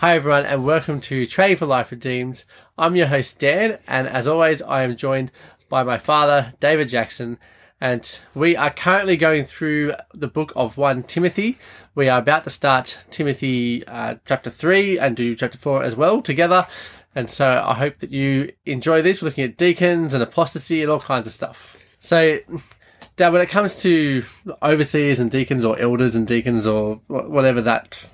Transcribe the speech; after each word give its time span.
Hi, 0.00 0.14
everyone, 0.14 0.44
and 0.44 0.66
welcome 0.66 1.00
to 1.00 1.24
Training 1.24 1.56
for 1.56 1.64
Life 1.64 1.90
Redeemed. 1.90 2.44
I'm 2.76 2.96
your 2.96 3.06
host, 3.06 3.38
Dan, 3.38 3.78
and 3.88 4.06
as 4.06 4.28
always, 4.28 4.60
I 4.60 4.82
am 4.82 4.94
joined 4.94 5.32
by 5.70 5.84
my 5.84 5.96
father, 5.96 6.52
David 6.60 6.90
Jackson, 6.90 7.38
and 7.80 8.20
we 8.34 8.54
are 8.58 8.68
currently 8.68 9.16
going 9.16 9.46
through 9.46 9.94
the 10.12 10.28
book 10.28 10.52
of 10.54 10.76
1 10.76 11.04
Timothy. 11.04 11.56
We 11.94 12.10
are 12.10 12.18
about 12.18 12.44
to 12.44 12.50
start 12.50 13.06
Timothy 13.10 13.86
uh, 13.86 14.16
chapter 14.26 14.50
3 14.50 14.98
and 14.98 15.16
do 15.16 15.34
chapter 15.34 15.56
4 15.56 15.82
as 15.82 15.96
well 15.96 16.20
together. 16.20 16.66
And 17.14 17.30
so 17.30 17.64
I 17.66 17.72
hope 17.72 18.00
that 18.00 18.10
you 18.10 18.52
enjoy 18.66 19.00
this. 19.00 19.22
We're 19.22 19.28
looking 19.28 19.44
at 19.44 19.56
deacons 19.56 20.12
and 20.12 20.22
apostasy 20.22 20.82
and 20.82 20.92
all 20.92 21.00
kinds 21.00 21.26
of 21.26 21.32
stuff. 21.32 21.82
So, 22.00 22.40
Dad, 23.16 23.32
when 23.32 23.40
it 23.40 23.48
comes 23.48 23.76
to 23.78 24.24
overseers 24.62 25.20
and 25.20 25.30
deacons 25.30 25.64
or 25.64 25.78
elders 25.78 26.14
and 26.14 26.26
deacons 26.26 26.66
or 26.66 26.96
whatever 27.06 27.62
that 27.62 28.06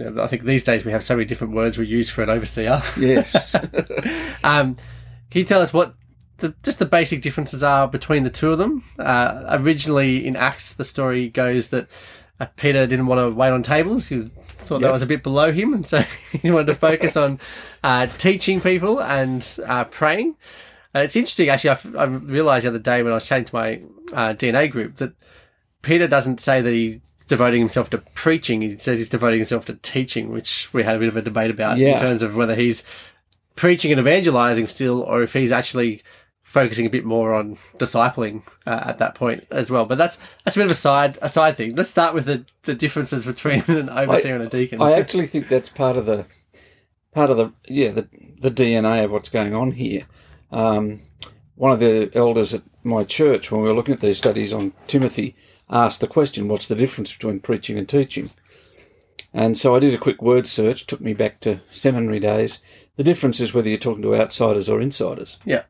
I 0.00 0.26
think 0.26 0.42
these 0.42 0.64
days 0.64 0.84
we 0.84 0.92
have 0.92 1.04
so 1.04 1.14
many 1.14 1.26
different 1.26 1.54
words 1.54 1.78
we 1.78 1.86
use 1.86 2.10
for 2.10 2.22
an 2.22 2.30
overseer. 2.30 2.80
Yes. 2.98 3.54
um, 4.44 4.76
can 5.30 5.38
you 5.40 5.44
tell 5.44 5.60
us 5.60 5.72
what 5.72 5.94
the, 6.38 6.54
just 6.62 6.78
the 6.78 6.86
basic 6.86 7.22
differences 7.22 7.62
are 7.62 7.86
between 7.86 8.22
the 8.22 8.30
two 8.30 8.52
of 8.52 8.58
them? 8.58 8.82
Uh, 8.98 9.44
originally 9.48 10.26
in 10.26 10.36
Acts, 10.36 10.74
the 10.74 10.84
story 10.84 11.28
goes 11.28 11.68
that 11.68 11.88
uh, 12.40 12.46
Peter 12.56 12.86
didn't 12.86 13.06
want 13.06 13.20
to 13.20 13.30
wait 13.30 13.50
on 13.50 13.62
tables. 13.62 14.08
He 14.08 14.16
was, 14.16 14.24
thought 14.24 14.80
yep. 14.80 14.88
that 14.88 14.92
was 14.92 15.02
a 15.02 15.06
bit 15.06 15.22
below 15.22 15.52
him, 15.52 15.74
and 15.74 15.86
so 15.86 16.00
he 16.32 16.50
wanted 16.50 16.68
to 16.68 16.74
focus 16.74 17.16
on 17.16 17.38
uh, 17.84 18.06
teaching 18.06 18.60
people 18.60 19.00
and 19.00 19.58
uh, 19.66 19.84
praying. 19.84 20.36
Uh, 20.94 21.00
it's 21.00 21.16
interesting, 21.16 21.48
actually. 21.48 21.70
I, 21.70 22.02
I, 22.02 22.04
realized 22.06 22.64
the 22.64 22.70
other 22.70 22.78
day 22.78 23.02
when 23.02 23.12
I 23.12 23.16
was 23.16 23.26
chatting 23.26 23.44
to 23.44 23.54
my 23.54 23.82
uh, 24.12 24.34
DNA 24.34 24.70
group 24.70 24.96
that 24.96 25.12
Peter 25.82 26.08
doesn't 26.08 26.40
say 26.40 26.60
that 26.60 26.70
he 26.72 27.00
devoting 27.30 27.60
himself 27.60 27.88
to 27.88 27.98
preaching. 27.98 28.60
He 28.60 28.76
says 28.76 28.98
he's 28.98 29.08
devoting 29.08 29.38
himself 29.38 29.64
to 29.66 29.74
teaching, 29.76 30.30
which 30.30 30.68
we 30.74 30.82
had 30.82 30.96
a 30.96 30.98
bit 30.98 31.08
of 31.08 31.16
a 31.16 31.22
debate 31.22 31.50
about 31.50 31.78
yeah. 31.78 31.92
in 31.92 31.98
terms 31.98 32.22
of 32.22 32.36
whether 32.36 32.54
he's 32.54 32.84
preaching 33.56 33.90
and 33.92 34.00
evangelizing 34.00 34.66
still, 34.66 35.00
or 35.00 35.22
if 35.22 35.32
he's 35.32 35.52
actually 35.52 36.02
focusing 36.42 36.84
a 36.84 36.90
bit 36.90 37.04
more 37.04 37.32
on 37.32 37.54
discipling 37.78 38.42
uh, 38.66 38.82
at 38.86 38.98
that 38.98 39.14
point 39.14 39.46
as 39.52 39.70
well. 39.70 39.86
But 39.86 39.96
that's 39.96 40.18
that's 40.44 40.56
a 40.56 40.60
bit 40.60 40.66
of 40.66 40.72
a 40.72 40.74
side 40.74 41.18
a 41.22 41.28
side 41.28 41.56
thing. 41.56 41.76
Let's 41.76 41.88
start 41.88 42.12
with 42.12 42.26
the, 42.26 42.44
the 42.64 42.74
differences 42.74 43.24
between 43.24 43.62
an 43.68 43.88
overseer 43.88 44.32
I, 44.32 44.38
and 44.38 44.46
a 44.46 44.50
deacon. 44.50 44.82
I 44.82 44.92
actually 44.92 45.28
think 45.28 45.48
that's 45.48 45.70
part 45.70 45.96
of 45.96 46.06
the 46.06 46.26
part 47.12 47.30
of 47.30 47.36
the 47.36 47.52
yeah 47.68 47.92
the 47.92 48.08
the 48.40 48.50
DNA 48.50 49.04
of 49.04 49.12
what's 49.12 49.28
going 49.28 49.54
on 49.54 49.72
here. 49.72 50.06
Um, 50.50 50.98
one 51.54 51.70
of 51.70 51.78
the 51.78 52.10
elders 52.14 52.54
at 52.54 52.62
my 52.82 53.04
church, 53.04 53.52
when 53.52 53.60
we 53.60 53.68
were 53.68 53.74
looking 53.74 53.94
at 53.94 54.00
these 54.00 54.18
studies 54.18 54.52
on 54.52 54.72
Timothy, 54.88 55.36
asked 55.70 56.00
the 56.00 56.06
question, 56.06 56.48
what's 56.48 56.66
the 56.68 56.74
difference 56.74 57.12
between 57.12 57.40
preaching 57.40 57.78
and 57.78 57.88
teaching? 57.88 58.30
And 59.32 59.56
so 59.56 59.76
I 59.76 59.78
did 59.78 59.94
a 59.94 59.98
quick 59.98 60.20
word 60.20 60.46
search, 60.46 60.86
took 60.86 61.00
me 61.00 61.14
back 61.14 61.40
to 61.40 61.60
seminary 61.70 62.18
days. 62.18 62.58
The 62.96 63.04
difference 63.04 63.40
is 63.40 63.54
whether 63.54 63.68
you're 63.68 63.78
talking 63.78 64.02
to 64.02 64.16
outsiders 64.16 64.68
or 64.68 64.80
insiders. 64.80 65.38
Yeah. 65.44 65.62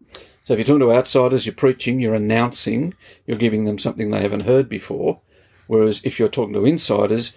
So 0.45 0.55
if 0.55 0.59
you're 0.59 0.67
talking 0.67 0.81
to 0.81 0.93
outsiders, 0.93 1.45
you're 1.45 1.55
preaching, 1.55 2.01
you're 2.01 2.15
announcing, 2.15 2.95
you're 3.27 3.37
giving 3.37 3.67
them 3.67 3.79
something 3.79 4.11
they 4.11 4.23
haven't 4.23 4.43
heard 4.43 4.69
before. 4.69 5.21
Whereas 5.67 6.01
if 6.03 6.19
you're 6.19 6.29
talking 6.29 6.55
to 6.55 6.65
insiders, 6.65 7.37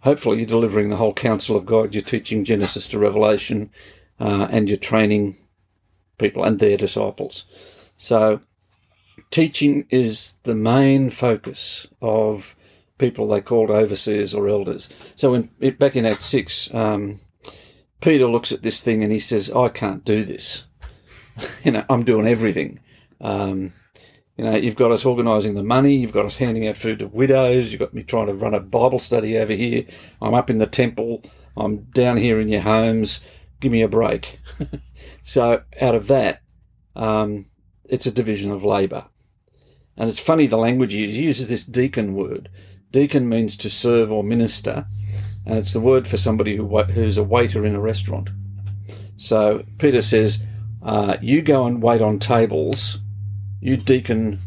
hopefully 0.00 0.38
you're 0.38 0.46
delivering 0.46 0.90
the 0.90 0.96
whole 0.96 1.14
counsel 1.14 1.56
of 1.56 1.64
God. 1.64 1.94
You're 1.94 2.02
teaching 2.02 2.44
Genesis 2.44 2.88
to 2.88 2.98
Revelation, 2.98 3.70
uh, 4.18 4.48
and 4.50 4.68
you're 4.68 4.76
training 4.76 5.36
people 6.18 6.44
and 6.44 6.58
their 6.58 6.76
disciples. 6.76 7.46
So 7.96 8.40
teaching 9.30 9.86
is 9.90 10.38
the 10.42 10.54
main 10.54 11.10
focus 11.10 11.86
of 12.00 12.56
people 12.98 13.26
they 13.26 13.40
called 13.40 13.70
overseers 13.70 14.34
or 14.34 14.48
elders. 14.48 14.88
So 15.16 15.48
back 15.78 15.96
in 15.96 16.06
Act 16.06 16.22
six, 16.22 16.72
um, 16.74 17.20
Peter 18.00 18.26
looks 18.26 18.52
at 18.52 18.62
this 18.62 18.80
thing 18.80 19.02
and 19.02 19.12
he 19.12 19.20
says, 19.20 19.50
"I 19.50 19.68
can't 19.68 20.04
do 20.04 20.24
this. 20.24 20.64
you 21.64 21.72
know, 21.72 21.84
I'm 21.88 22.04
doing 22.04 22.26
everything." 22.26 22.80
Um, 23.20 23.72
you 24.36 24.44
know, 24.46 24.56
you've 24.56 24.76
got 24.76 24.90
us 24.90 25.04
organising 25.04 25.54
the 25.54 25.62
money, 25.62 25.96
you've 25.96 26.12
got 26.12 26.24
us 26.24 26.36
handing 26.36 26.66
out 26.66 26.78
food 26.78 27.00
to 27.00 27.08
widows, 27.08 27.70
you've 27.70 27.80
got 27.80 27.92
me 27.92 28.02
trying 28.02 28.28
to 28.28 28.34
run 28.34 28.54
a 28.54 28.60
Bible 28.60 28.98
study 28.98 29.36
over 29.36 29.52
here. 29.52 29.84
I'm 30.22 30.32
up 30.32 30.48
in 30.48 30.56
the 30.56 30.66
temple, 30.66 31.22
I'm 31.58 31.82
down 31.94 32.16
here 32.16 32.40
in 32.40 32.48
your 32.48 32.62
homes. 32.62 33.20
Give 33.60 33.70
me 33.70 33.82
a 33.82 33.88
break. 33.88 34.40
so 35.22 35.62
out 35.78 35.94
of 35.94 36.06
that, 36.06 36.40
um, 36.96 37.49
it's 37.90 38.06
a 38.06 38.12
division 38.12 38.50
of 38.50 38.64
labour. 38.64 39.06
And 39.96 40.08
it's 40.08 40.18
funny 40.18 40.46
the 40.46 40.56
language 40.56 40.92
he 40.92 41.04
uses 41.04 41.48
this 41.48 41.64
deacon 41.64 42.14
word. 42.14 42.48
Deacon 42.90 43.28
means 43.28 43.56
to 43.58 43.70
serve 43.70 44.10
or 44.10 44.24
minister, 44.24 44.86
and 45.44 45.58
it's 45.58 45.72
the 45.72 45.80
word 45.80 46.06
for 46.06 46.16
somebody 46.16 46.56
who 46.56 46.82
who's 46.84 47.16
a 47.16 47.24
waiter 47.24 47.66
in 47.66 47.74
a 47.74 47.80
restaurant. 47.80 48.30
So 49.16 49.64
Peter 49.78 50.02
says, 50.02 50.42
uh, 50.82 51.16
"You 51.20 51.42
go 51.42 51.66
and 51.66 51.82
wait 51.82 52.00
on 52.00 52.18
tables. 52.18 53.00
You 53.60 53.76
deacon 53.76 54.38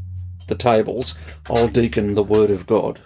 the 0.48 0.56
tables. 0.56 1.16
I'll 1.50 1.68
deacon 1.68 2.16
the 2.16 2.24
word 2.24 2.50
of 2.50 2.66
God." 2.66 3.00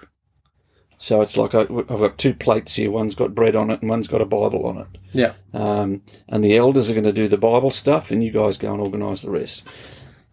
So 0.99 1.21
it's 1.21 1.37
like 1.37 1.53
I, 1.53 1.59
have 1.59 1.87
got 1.87 2.17
two 2.17 2.33
plates 2.33 2.75
here. 2.75 2.89
One's 2.89 3.13
got 3.13 3.35
bread 3.35 3.55
on 3.55 3.69
it, 3.69 3.81
and 3.81 3.89
one's 3.89 4.07
got 4.07 4.21
a 4.21 4.25
Bible 4.25 4.65
on 4.65 4.79
it. 4.79 4.87
Yeah. 5.11 5.33
Um, 5.53 6.01
and 6.27 6.43
the 6.43 6.57
elders 6.57 6.89
are 6.89 6.93
going 6.93 7.03
to 7.03 7.13
do 7.13 7.27
the 7.27 7.37
Bible 7.37 7.69
stuff, 7.69 8.09
and 8.09 8.23
you 8.23 8.31
guys 8.31 8.57
go 8.57 8.73
and 8.73 8.81
organise 8.81 9.21
the 9.21 9.29
rest. 9.29 9.67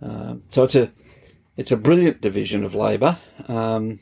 Um, 0.00 0.42
so 0.48 0.64
it's 0.64 0.74
a 0.74 0.90
it's 1.56 1.72
a 1.72 1.76
brilliant 1.76 2.20
division 2.20 2.64
of 2.64 2.74
labour. 2.74 3.18
Um, 3.48 4.00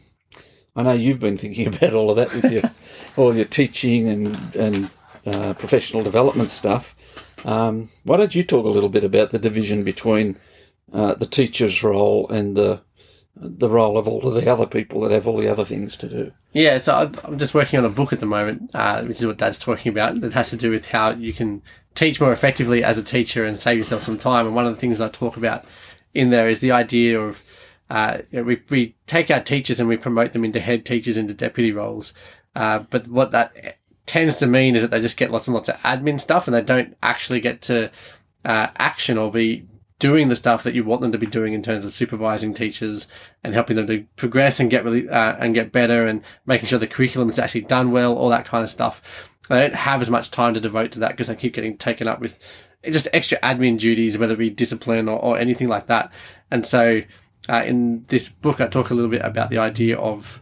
I 0.74 0.82
know 0.82 0.92
you've 0.92 1.20
been 1.20 1.36
thinking 1.36 1.66
about 1.74 1.94
all 1.94 2.10
of 2.10 2.16
that 2.16 2.32
with 2.32 2.50
your 2.50 2.70
all 3.16 3.34
your 3.34 3.44
teaching 3.44 4.08
and 4.08 4.54
and 4.54 4.90
uh, 5.26 5.54
professional 5.54 6.02
development 6.02 6.50
stuff. 6.50 6.96
Um, 7.44 7.88
why 8.04 8.16
don't 8.16 8.34
you 8.34 8.44
talk 8.44 8.64
a 8.64 8.70
little 8.70 8.88
bit 8.88 9.04
about 9.04 9.30
the 9.30 9.38
division 9.38 9.84
between 9.84 10.38
uh, 10.92 11.14
the 11.14 11.26
teacher's 11.26 11.82
role 11.82 12.28
and 12.28 12.56
the 12.56 12.82
the 13.34 13.68
role 13.68 13.96
of 13.96 14.06
all 14.06 14.28
of 14.28 14.34
the 14.34 14.50
other 14.50 14.66
people 14.66 15.00
that 15.00 15.10
have 15.10 15.26
all 15.26 15.38
the 15.38 15.48
other 15.48 15.64
things 15.64 15.96
to 15.96 16.08
do? 16.08 16.32
Yeah, 16.52 16.78
so 16.78 17.10
I'm 17.24 17.38
just 17.38 17.54
working 17.54 17.78
on 17.78 17.84
a 17.84 17.88
book 17.88 18.12
at 18.12 18.20
the 18.20 18.26
moment, 18.26 18.70
uh, 18.74 19.02
which 19.04 19.20
is 19.20 19.26
what 19.26 19.38
Dad's 19.38 19.58
talking 19.58 19.90
about. 19.90 20.20
That 20.20 20.34
has 20.34 20.50
to 20.50 20.56
do 20.56 20.70
with 20.70 20.88
how 20.88 21.10
you 21.10 21.32
can 21.32 21.62
teach 21.94 22.20
more 22.20 22.32
effectively 22.32 22.84
as 22.84 22.98
a 22.98 23.02
teacher 23.02 23.44
and 23.44 23.58
save 23.58 23.78
yourself 23.78 24.02
some 24.02 24.18
time. 24.18 24.46
And 24.46 24.54
one 24.54 24.66
of 24.66 24.74
the 24.74 24.80
things 24.80 25.00
I 25.00 25.08
talk 25.08 25.36
about 25.36 25.64
in 26.14 26.30
there 26.30 26.48
is 26.48 26.60
the 26.60 26.72
idea 26.72 27.20
of 27.20 27.42
uh, 27.90 28.18
we, 28.32 28.62
we 28.70 28.96
take 29.06 29.30
our 29.30 29.40
teachers 29.40 29.78
and 29.78 29.88
we 29.88 29.96
promote 29.96 30.32
them 30.32 30.44
into 30.44 30.60
head 30.60 30.84
teachers 30.84 31.16
into 31.16 31.34
deputy 31.34 31.72
roles. 31.72 32.14
Uh, 32.54 32.80
but 32.90 33.06
what 33.08 33.30
that 33.30 33.78
tends 34.06 34.36
to 34.38 34.46
mean 34.46 34.74
is 34.74 34.82
that 34.82 34.90
they 34.90 35.00
just 35.00 35.16
get 35.16 35.30
lots 35.30 35.46
and 35.46 35.54
lots 35.54 35.68
of 35.68 35.76
admin 35.76 36.20
stuff 36.20 36.46
and 36.46 36.54
they 36.54 36.62
don't 36.62 36.96
actually 37.02 37.40
get 37.40 37.62
to 37.62 37.90
uh, 38.44 38.68
action 38.78 39.18
or 39.18 39.30
be 39.30 39.66
doing 39.98 40.28
the 40.28 40.36
stuff 40.36 40.64
that 40.64 40.74
you 40.74 40.82
want 40.82 41.00
them 41.00 41.12
to 41.12 41.18
be 41.18 41.26
doing 41.26 41.52
in 41.52 41.62
terms 41.62 41.84
of 41.84 41.92
supervising 41.92 42.52
teachers 42.52 43.06
and 43.44 43.54
helping 43.54 43.76
them 43.76 43.86
to 43.86 44.04
progress 44.16 44.58
and 44.58 44.68
get 44.68 44.84
really 44.84 45.08
uh, 45.08 45.36
and 45.38 45.54
get 45.54 45.70
better 45.70 46.06
and 46.06 46.22
making 46.44 46.66
sure 46.66 46.78
the 46.78 46.88
curriculum 46.88 47.28
is 47.28 47.38
actually 47.38 47.60
done 47.60 47.92
well, 47.92 48.16
all 48.16 48.28
that 48.28 48.44
kind 48.44 48.64
of 48.64 48.70
stuff. 48.70 49.38
They 49.48 49.60
don't 49.60 49.74
have 49.74 50.02
as 50.02 50.10
much 50.10 50.30
time 50.30 50.54
to 50.54 50.60
devote 50.60 50.92
to 50.92 50.98
that 51.00 51.12
because 51.12 51.28
they 51.28 51.36
keep 51.36 51.54
getting 51.54 51.76
taken 51.76 52.08
up 52.08 52.20
with 52.20 52.38
just 52.84 53.08
extra 53.12 53.38
admin 53.38 53.78
duties, 53.78 54.18
whether 54.18 54.34
it 54.34 54.38
be 54.38 54.50
discipline 54.50 55.08
or, 55.08 55.18
or 55.18 55.38
anything 55.38 55.68
like 55.68 55.86
that. 55.86 56.12
And 56.50 56.66
so, 56.66 57.02
uh, 57.48 57.62
in 57.64 58.04
this 58.04 58.28
book, 58.28 58.60
I 58.60 58.66
talk 58.66 58.90
a 58.90 58.94
little 58.94 59.10
bit 59.10 59.22
about 59.22 59.50
the 59.50 59.58
idea 59.58 59.98
of 59.98 60.40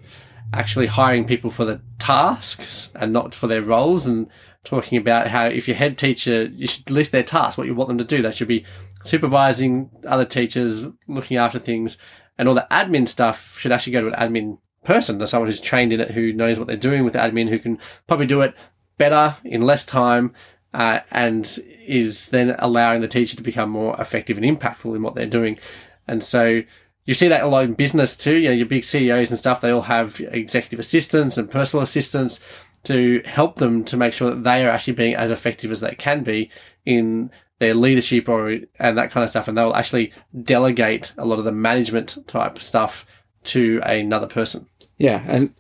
actually 0.53 0.87
hiring 0.87 1.27
people 1.27 1.51
for 1.51 1.65
the 1.65 1.81
tasks 1.99 2.91
and 2.95 3.13
not 3.13 3.35
for 3.35 3.47
their 3.47 3.63
roles 3.63 4.07
and 4.07 4.29
talking 4.65 4.99
about 4.99 5.29
how 5.29 5.47
if 5.47 5.69
your 5.69 5.77
head 5.77 5.97
teacher, 5.97 6.45
you 6.45 6.67
should 6.67 6.91
list 6.91 7.13
their 7.13 7.23
tasks, 7.23 7.57
what 7.57 7.67
you 7.67 7.75
want 7.75 7.89
them 7.89 7.99
to 7.99 8.05
do. 8.05 8.21
They 8.21 8.33
should 8.33 8.49
be 8.49 8.65
supervising 9.05 9.91
other 10.07 10.25
teachers, 10.25 10.87
looking 11.09 11.37
after 11.37 11.59
things, 11.59 11.97
and 12.37 12.49
all 12.49 12.55
the 12.55 12.67
admin 12.71 13.09
stuff 13.09 13.59
should 13.59 13.73
actually 13.73 13.93
go 13.93 14.03
to 14.03 14.15
an 14.15 14.33
admin 14.33 14.59
person, 14.85 15.21
or 15.23 15.27
someone 15.27 15.49
who's 15.49 15.61
trained 15.61 15.93
in 15.93 16.01
it, 16.01 16.13
who 16.13 16.33
knows 16.33 16.59
what 16.59 16.67
they're 16.67 16.77
doing 16.77 17.05
with 17.05 17.15
admin, 17.15 17.49
who 17.49 17.59
can 17.59 17.79
probably 18.07 18.27
do 18.27 18.41
it 18.41 18.55
better 18.99 19.37
in 19.45 19.63
less 19.63 19.87
time 19.87 20.33
uh, 20.73 21.01
and 21.11 21.59
is 21.87 22.29
then 22.29 22.55
allowing 22.59 23.01
the 23.01 23.09
teacher 23.09 23.37
to 23.37 23.43
become 23.43 23.71
more 23.71 23.97
effective 24.01 24.39
and 24.39 24.47
impactful 24.47 24.95
in 24.95 25.03
what 25.03 25.15
they're 25.15 25.27
doing. 25.27 25.59
And 26.07 26.23
so 26.23 26.63
you 27.05 27.15
see 27.15 27.29
that 27.29 27.43
a 27.43 27.49
lot 27.49 27.65
in 27.65 27.75
business 27.75 28.17
too. 28.17 28.37
You 28.37 28.49
know, 28.51 28.55
your 28.55 28.67
big 28.67 28.85
CEOs 28.85 29.31
and 29.31 29.39
stuff, 29.39 29.61
they 29.61 29.71
all 29.71 29.83
have 29.83 30.21
executive 30.31 30.79
assistants 30.79 31.37
and 31.37 31.51
personal 31.51 31.83
assistants 31.83 32.41
to 32.85 33.23
help 33.25 33.57
them 33.57 33.85
to 33.85 33.97
make 33.97 34.13
sure 34.13 34.31
that 34.31 34.45
they 34.45 34.65
are 34.65 34.71
actually 34.71 34.95
being 34.95 35.15
as 35.15 35.31
effective 35.31 35.71
as 35.71 35.81
they 35.81 35.95
can 35.95 36.23
be 36.23 36.51
in 36.87 37.31
their 37.59 37.75
leadership 37.75 38.29
or 38.29 38.59
and 38.79 38.97
that 38.97 39.11
kind 39.11 39.25
of 39.25 39.31
stuff. 39.31 39.49
And 39.49 39.59
they'll 39.59 39.75
actually 39.75 40.13
delegate 40.43 41.13
a 41.19 41.27
lot 41.27 41.39
of 41.39 41.45
the 41.45 41.53
management 41.53 42.17
type 42.27 42.59
stuff 42.59 43.07
to 43.45 43.81
another 43.85 44.27
person. 44.27 44.67
Yeah, 44.99 45.25
and 45.27 45.55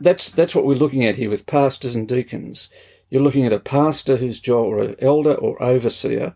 that's 0.00 0.30
that's 0.30 0.54
what 0.54 0.64
we're 0.64 0.74
looking 0.74 1.04
at 1.04 1.16
here 1.16 1.30
with 1.30 1.46
pastors 1.46 1.96
and 1.96 2.08
deacons 2.08 2.68
you're 3.14 3.22
looking 3.22 3.46
at 3.46 3.52
a 3.52 3.60
pastor 3.60 4.16
whose 4.16 4.40
job, 4.40 4.66
or 4.66 4.82
an 4.82 4.96
elder 4.98 5.34
or 5.34 5.62
overseer, 5.62 6.34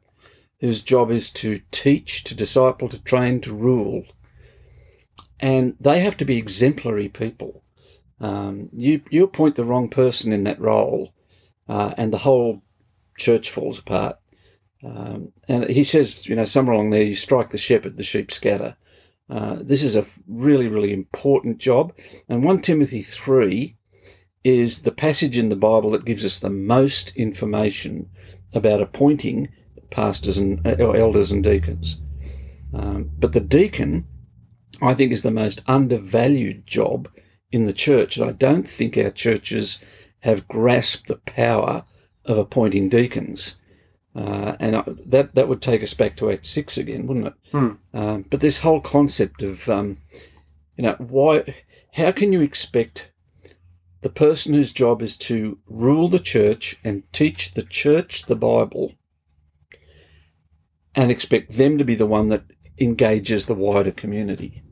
whose 0.60 0.80
job 0.80 1.10
is 1.10 1.28
to 1.28 1.60
teach, 1.72 2.22
to 2.22 2.36
disciple, 2.36 2.88
to 2.88 3.02
train, 3.02 3.40
to 3.40 3.52
rule. 3.52 4.04
And 5.40 5.75
they 5.80 5.98
have 5.98 6.16
to 6.19 6.25
be 6.25 6.38
exemplary 6.38 7.08
people. 7.08 7.64
Um, 8.20 8.69
you, 8.72 9.00
you 9.10 9.25
appoint 9.25 9.56
the 9.56 9.64
wrong 9.64 9.88
person 9.88 10.32
in 10.32 10.44
that 10.44 10.60
role, 10.60 11.12
uh, 11.69 11.94
and 11.98 12.12
the 12.12 12.19
whole 12.19 12.62
church 13.19 13.50
falls 13.50 13.81
apart. 13.81 14.20
Um, 14.84 15.32
and 15.48 15.69
he 15.69 15.82
says, 15.82 16.28
you 16.28 16.36
know, 16.36 16.44
somewhere 16.44 16.76
along 16.76 16.90
there, 16.90 17.02
you 17.02 17.16
strike 17.16 17.50
the 17.50 17.58
shepherd, 17.58 17.96
the 17.96 18.04
sheep 18.04 18.31
scatter. 18.31 18.76
Uh, 19.28 19.56
this 19.60 19.82
is 19.82 19.96
a 19.96 20.06
really, 20.28 20.69
really 20.69 20.92
important 20.92 21.58
job. 21.58 21.92
And 22.28 22.44
1 22.44 22.62
Timothy 22.62 23.02
3 23.02 23.77
is 24.48 24.80
the 24.80 24.92
passage 24.92 25.38
in 25.38 25.48
the 25.48 25.56
Bible 25.56 25.90
that 25.90 26.04
gives 26.04 26.24
us 26.24 26.38
the 26.38 26.50
most 26.50 27.14
information 27.16 28.08
about 28.52 28.80
appointing 28.80 29.48
pastors 29.90 30.38
and 30.38 30.66
uh, 30.66 30.76
elders 30.78 31.30
and 31.30 31.42
deacons. 31.42 32.00
Um, 32.72 33.10
but 33.18 33.32
the 33.32 33.40
deacon, 33.40 34.06
I 34.82 34.94
think, 34.94 35.12
is 35.12 35.22
the 35.22 35.30
most 35.30 35.62
undervalued 35.66 36.66
job 36.66 37.08
in 37.50 37.66
the 37.66 37.72
church. 37.72 38.16
And 38.16 38.28
I 38.28 38.32
don't 38.32 38.68
think 38.68 38.96
our 38.96 39.10
churches 39.10 39.78
have 40.20 40.48
grasped 40.48 41.08
the 41.08 41.16
power 41.16 41.84
of 42.24 42.38
appointing 42.38 42.88
deacons. 42.88 43.56
Uh, 44.14 44.56
and 44.58 44.76
I, 44.76 44.82
that 45.06 45.34
that 45.34 45.48
would 45.48 45.62
take 45.62 45.82
us 45.82 45.94
back 45.94 46.16
to 46.16 46.30
Act 46.30 46.44
Six 46.46 46.76
again, 46.76 47.06
wouldn't 47.06 47.28
it? 47.28 47.34
Hmm. 47.52 47.70
Um, 47.94 48.24
but 48.28 48.40
this 48.40 48.58
whole 48.58 48.80
concept 48.80 49.42
of, 49.42 49.68
um, 49.68 49.98
you 50.76 50.82
know, 50.82 50.96
why? 50.98 51.54
How 51.92 52.10
can 52.12 52.32
you 52.32 52.40
expect 52.40 53.10
the 54.00 54.10
person 54.10 54.54
whose 54.54 54.72
job 54.72 55.02
is 55.02 55.16
to 55.16 55.58
rule 55.66 56.08
the 56.08 56.20
church 56.20 56.76
and 56.84 57.02
teach 57.12 57.54
the 57.54 57.62
church 57.62 58.26
the 58.26 58.36
Bible, 58.36 58.94
and 60.94 61.10
expect 61.10 61.52
them 61.52 61.78
to 61.78 61.84
be 61.84 61.94
the 61.94 62.06
one 62.06 62.28
that 62.28 62.44
engages 62.80 63.46
the 63.46 63.54
wider 63.54 63.92
community? 63.92 64.62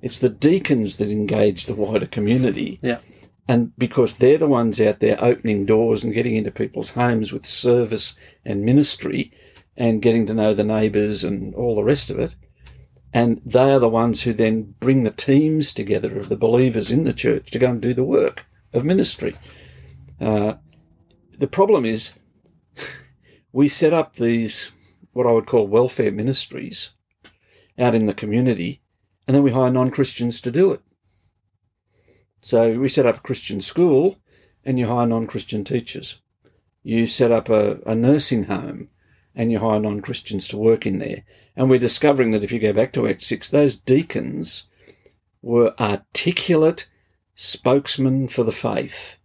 It's 0.00 0.18
the 0.18 0.28
deacons 0.28 0.96
that 0.96 1.10
engage 1.10 1.66
the 1.66 1.74
wider 1.74 2.06
community. 2.06 2.78
Yeah. 2.82 2.98
And 3.46 3.76
because 3.76 4.14
they're 4.14 4.38
the 4.38 4.46
ones 4.46 4.80
out 4.80 5.00
there 5.00 5.22
opening 5.22 5.66
doors 5.66 6.02
and 6.02 6.14
getting 6.14 6.36
into 6.36 6.50
people's 6.50 6.90
homes 6.90 7.32
with 7.32 7.44
service 7.46 8.14
and 8.44 8.64
ministry 8.64 9.32
and 9.76 10.02
getting 10.02 10.26
to 10.26 10.34
know 10.34 10.54
the 10.54 10.64
neighbours 10.64 11.24
and 11.24 11.54
all 11.54 11.74
the 11.74 11.84
rest 11.84 12.10
of 12.10 12.18
it. 12.18 12.34
And 13.12 13.40
they 13.44 13.70
are 13.72 13.78
the 13.78 13.88
ones 13.88 14.22
who 14.22 14.32
then 14.32 14.74
bring 14.80 15.04
the 15.04 15.10
teams 15.10 15.72
together 15.72 16.18
of 16.18 16.28
the 16.28 16.36
believers 16.36 16.90
in 16.90 17.04
the 17.04 17.12
church 17.12 17.50
to 17.50 17.58
go 17.58 17.70
and 17.70 17.80
do 17.80 17.94
the 17.94 18.04
work 18.04 18.46
of 18.74 18.84
ministry. 18.84 19.34
Uh, 20.20 20.54
the 21.38 21.48
problem 21.48 21.84
is 21.84 22.14
we 23.52 23.68
set 23.68 23.92
up 23.92 24.16
these, 24.16 24.70
what 25.12 25.26
I 25.26 25.32
would 25.32 25.46
call 25.46 25.66
welfare 25.66 26.12
ministries 26.12 26.90
out 27.78 27.94
in 27.94 28.06
the 28.06 28.14
community, 28.14 28.82
and 29.26 29.34
then 29.34 29.42
we 29.42 29.52
hire 29.52 29.70
non 29.70 29.90
Christians 29.90 30.40
to 30.42 30.50
do 30.50 30.72
it. 30.72 30.82
So 32.40 32.78
we 32.78 32.88
set 32.88 33.06
up 33.06 33.16
a 33.16 33.22
Christian 33.22 33.60
school 33.60 34.18
and 34.64 34.78
you 34.78 34.86
hire 34.86 35.06
non 35.06 35.26
Christian 35.26 35.64
teachers. 35.64 36.20
You 36.82 37.06
set 37.06 37.32
up 37.32 37.48
a, 37.48 37.80
a 37.86 37.94
nursing 37.94 38.44
home 38.44 38.90
and 39.34 39.50
you 39.50 39.58
hire 39.60 39.80
non 39.80 40.00
Christians 40.00 40.46
to 40.48 40.58
work 40.58 40.84
in 40.86 40.98
there. 40.98 41.24
And 41.56 41.70
we're 41.70 41.78
discovering 41.78 42.32
that 42.32 42.44
if 42.44 42.52
you 42.52 42.58
go 42.58 42.72
back 42.72 42.92
to 42.92 43.06
Act 43.06 43.22
6, 43.22 43.48
those 43.48 43.76
deacons 43.76 44.64
were 45.40 45.74
articulate 45.80 46.88
spokesmen 47.34 48.28
for 48.28 48.44
the 48.44 48.52
faith. 48.52 49.18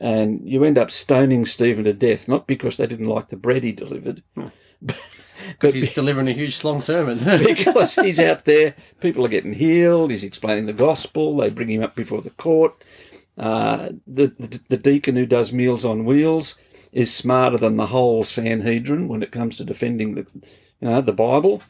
And 0.00 0.48
you 0.48 0.64
end 0.64 0.78
up 0.78 0.90
stoning 0.90 1.44
Stephen 1.46 1.84
to 1.84 1.92
death, 1.92 2.26
not 2.26 2.46
because 2.46 2.76
they 2.76 2.86
didn't 2.86 3.06
like 3.06 3.28
the 3.28 3.36
bread 3.36 3.62
he 3.62 3.72
delivered, 3.72 4.22
but, 4.34 4.98
Because 5.48 5.74
he's 5.74 5.92
delivering 5.92 6.28
a 6.28 6.32
huge 6.32 6.62
long 6.64 6.80
sermon. 6.80 7.18
because 7.46 7.94
he's 7.94 8.18
out 8.18 8.44
there, 8.44 8.74
people 9.00 9.24
are 9.24 9.28
getting 9.28 9.54
healed, 9.54 10.10
he's 10.10 10.24
explaining 10.24 10.66
the 10.66 10.72
gospel, 10.72 11.36
they 11.36 11.50
bring 11.50 11.70
him 11.70 11.82
up 11.82 11.94
before 11.94 12.20
the 12.20 12.30
court. 12.30 12.82
Uh, 13.38 13.90
the, 14.06 14.26
the, 14.38 14.60
the 14.68 14.76
deacon 14.76 15.16
who 15.16 15.26
does 15.26 15.52
Meals 15.52 15.84
on 15.84 16.04
Wheels 16.04 16.56
is 16.92 17.14
smarter 17.14 17.56
than 17.56 17.76
the 17.76 17.86
whole 17.86 18.24
Sanhedrin 18.24 19.08
when 19.08 19.22
it 19.22 19.32
comes 19.32 19.56
to 19.56 19.64
defending 19.64 20.14
the, 20.14 20.26
you 20.80 20.88
know, 20.88 21.00
the 21.00 21.12
Bible. 21.12 21.62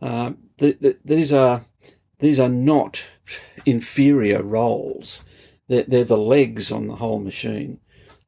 Uh, 0.00 0.32
the, 0.58 0.76
the, 0.80 0.98
these 1.04 1.32
are 1.32 1.62
these 2.20 2.38
are 2.38 2.48
not 2.48 3.02
inferior 3.66 4.42
roles. 4.42 5.24
They're, 5.68 5.84
they're 5.84 6.04
the 6.04 6.18
legs 6.18 6.72
on 6.72 6.86
the 6.86 6.96
whole 6.96 7.20
machine. 7.20 7.78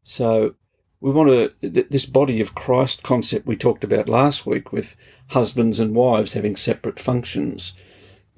So 0.04 0.54
we 1.00 1.10
want 1.10 1.30
to 1.30 1.70
th- 1.70 1.88
this 1.90 2.06
body 2.06 2.40
of 2.40 2.54
Christ 2.54 3.02
concept 3.02 3.46
we 3.46 3.56
talked 3.56 3.84
about 3.84 4.08
last 4.08 4.46
week 4.46 4.72
with 4.72 4.96
husbands 5.28 5.80
and 5.80 5.94
wives 5.94 6.32
having 6.32 6.56
separate 6.56 7.00
functions, 7.00 7.76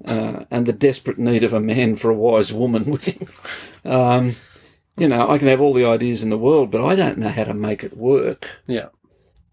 uh, 0.03 0.45
and 0.49 0.65
the 0.65 0.73
desperate 0.73 1.19
need 1.19 1.43
of 1.43 1.53
a 1.53 1.59
man 1.59 1.95
for 1.95 2.09
a 2.09 2.15
wise 2.15 2.51
woman 2.51 2.85
with 2.91 3.05
him. 3.05 3.91
Um, 3.91 4.35
you 4.97 5.07
know, 5.07 5.29
I 5.29 5.37
can 5.37 5.47
have 5.47 5.61
all 5.61 5.73
the 5.73 5.85
ideas 5.85 6.23
in 6.23 6.29
the 6.29 6.37
world, 6.37 6.71
but 6.71 6.83
I 6.83 6.95
don't 6.95 7.19
know 7.19 7.29
how 7.29 7.43
to 7.43 7.53
make 7.53 7.83
it 7.83 7.95
work. 7.95 8.47
yeah. 8.67 8.87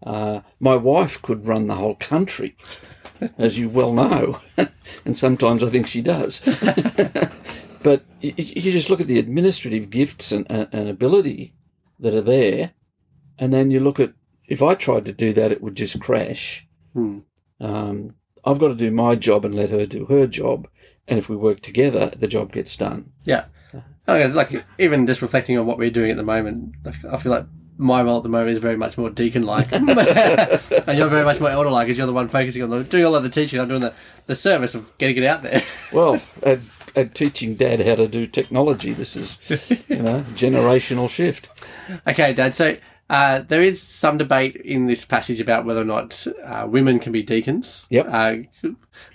Uh, 0.05 0.41
my 0.59 0.75
wife 0.75 1.21
could 1.21 1.47
run 1.47 1.67
the 1.67 1.75
whole 1.75 1.95
country, 1.95 2.57
as 3.37 3.57
you 3.57 3.69
well 3.69 3.93
know, 3.93 4.39
and 5.05 5.17
sometimes 5.17 5.63
I 5.63 5.69
think 5.69 5.87
she 5.87 6.01
does. 6.01 6.41
but 7.83 8.03
you, 8.21 8.33
you 8.37 8.71
just 8.71 8.89
look 8.89 9.01
at 9.01 9.07
the 9.07 9.19
administrative 9.19 9.89
gifts 9.89 10.31
and, 10.31 10.45
and, 10.49 10.67
and 10.71 10.89
ability 10.89 11.53
that 11.99 12.13
are 12.13 12.21
there, 12.21 12.71
and 13.37 13.53
then 13.53 13.71
you 13.71 13.79
look 13.79 13.99
at 13.99 14.13
if 14.47 14.61
I 14.61 14.75
tried 14.75 15.05
to 15.05 15.13
do 15.13 15.33
that, 15.33 15.51
it 15.51 15.61
would 15.61 15.75
just 15.75 15.99
crash. 16.01 16.67
Hmm. 16.93 17.19
Um, 17.59 18.15
I've 18.45 18.59
got 18.59 18.67
to 18.69 18.75
do 18.75 18.91
my 18.91 19.15
job 19.15 19.45
and 19.45 19.55
let 19.55 19.69
her 19.69 19.85
do 19.85 20.05
her 20.05 20.27
job, 20.27 20.67
and 21.07 21.17
if 21.17 21.29
we 21.29 21.35
work 21.35 21.61
together, 21.61 22.11
the 22.15 22.27
job 22.27 22.51
gets 22.51 22.75
done. 22.75 23.11
Yeah. 23.23 23.45
Oh, 24.07 24.15
it's 24.15 24.35
like 24.35 24.65
even 24.77 25.07
just 25.07 25.21
reflecting 25.21 25.57
on 25.57 25.65
what 25.65 25.77
we're 25.77 25.89
doing 25.89 26.11
at 26.11 26.17
the 26.17 26.23
moment, 26.23 26.75
like, 26.83 27.05
I 27.05 27.17
feel 27.17 27.31
like 27.31 27.45
my 27.77 28.01
role 28.03 28.17
at 28.17 28.23
the 28.23 28.29
moment 28.29 28.51
is 28.51 28.59
very 28.59 28.77
much 28.77 28.97
more 28.97 29.09
deacon-like, 29.09 29.71
and 29.71 30.97
you're 30.97 31.07
very 31.07 31.25
much 31.25 31.39
more 31.39 31.49
elder-like, 31.49 31.87
because 31.87 31.97
you're 31.97 32.07
the 32.07 32.13
one 32.13 32.27
focusing 32.27 32.63
on 32.63 32.69
the, 32.69 32.83
doing 32.83 33.05
all 33.05 33.15
of 33.15 33.23
the 33.23 33.29
teaching. 33.29 33.59
I'm 33.59 33.67
doing 33.67 33.81
the, 33.81 33.93
the 34.27 34.35
service 34.35 34.75
of 34.75 34.97
getting 34.97 35.17
it 35.17 35.25
out 35.25 35.41
there. 35.41 35.61
Well, 35.91 36.19
and, 36.41 36.61
and 36.95 37.13
teaching 37.13 37.53
Dad 37.53 37.79
how 37.81 37.95
to 37.95 38.07
do 38.07 38.25
technology. 38.25 38.93
This 38.93 39.15
is, 39.15 39.37
you 39.87 40.01
know, 40.01 40.21
generational 40.33 41.07
shift. 41.07 41.49
okay, 42.07 42.33
Dad. 42.33 42.55
So 42.55 42.73
uh, 43.09 43.41
there 43.41 43.61
is 43.61 43.81
some 43.81 44.17
debate 44.17 44.55
in 44.55 44.87
this 44.87 45.05
passage 45.05 45.39
about 45.39 45.65
whether 45.65 45.81
or 45.81 45.85
not 45.85 46.25
uh, 46.43 46.65
women 46.67 46.99
can 46.99 47.11
be 47.11 47.21
deacons. 47.21 47.85
Yep. 47.91 48.07
Uh, 48.09 48.35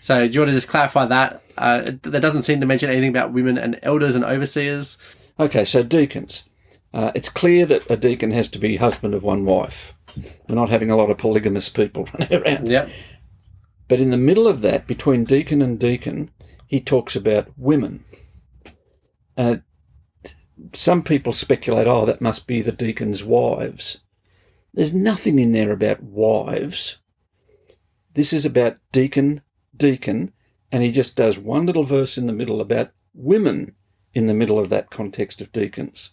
so 0.01 0.29
do 0.29 0.35
you 0.35 0.41
want 0.41 0.51
to 0.51 0.55
just 0.55 0.69
clarify 0.69 1.07
that? 1.07 1.43
Uh, 1.57 1.83
that 2.03 2.21
doesn't 2.21 2.45
seem 2.45 2.61
to 2.61 2.67
mention 2.67 2.91
anything 2.91 3.11
about 3.11 3.33
women 3.33 3.59
and 3.59 3.81
elders 3.83 4.15
and 4.15 4.25
overseers. 4.25 4.99
Okay, 5.41 5.65
so 5.65 5.83
deacons. 5.83 6.45
Uh, 6.99 7.13
it's 7.15 7.29
clear 7.29 7.65
that 7.65 7.89
a 7.89 7.97
deacon 7.97 8.33
has 8.33 8.49
to 8.49 8.59
be 8.59 8.75
husband 8.75 9.15
of 9.15 9.23
one 9.23 9.45
wife. 9.45 9.95
We're 10.49 10.57
not 10.57 10.69
having 10.69 10.91
a 10.91 10.97
lot 10.97 11.11
of 11.11 11.19
polygamous 11.19 11.69
people 11.69 12.09
running 12.19 12.43
around. 12.43 12.69
Yep. 12.69 12.91
But 13.87 14.01
in 14.01 14.11
the 14.11 14.17
middle 14.17 14.49
of 14.49 14.63
that, 14.63 14.89
between 14.89 15.23
deacon 15.23 15.63
and 15.63 15.79
deacon, 15.79 16.33
he 16.67 16.81
talks 16.81 17.15
about 17.15 17.57
women. 17.57 18.03
And 19.37 19.63
it, 20.25 20.35
some 20.73 21.05
people 21.05 21.33
speculate, 21.33 21.87
oh, 21.87 22.05
that 22.05 22.21
must 22.21 22.49
be 22.49 22.63
the 22.63 22.73
deacon's 22.73 23.23
wives. 23.23 24.01
There's 24.75 24.93
nothing 24.93 25.39
in 25.39 25.53
there 25.53 25.71
about 25.71 26.03
wives. 26.03 26.99
This 28.15 28.33
is 28.33 28.45
about 28.45 28.77
deacon, 28.91 29.43
deacon, 29.77 30.33
and 30.73 30.83
he 30.83 30.91
just 30.91 31.15
does 31.15 31.39
one 31.39 31.65
little 31.65 31.85
verse 31.85 32.19
in 32.19 32.27
the 32.27 32.33
middle 32.33 32.61
about 32.61 32.91
women 33.15 33.77
in 34.15 34.27
the 34.27 34.35
middle 34.35 34.59
of 34.59 34.69
that 34.71 34.91
context 34.91 35.41
of 35.41 35.53
deacons. 35.53 36.11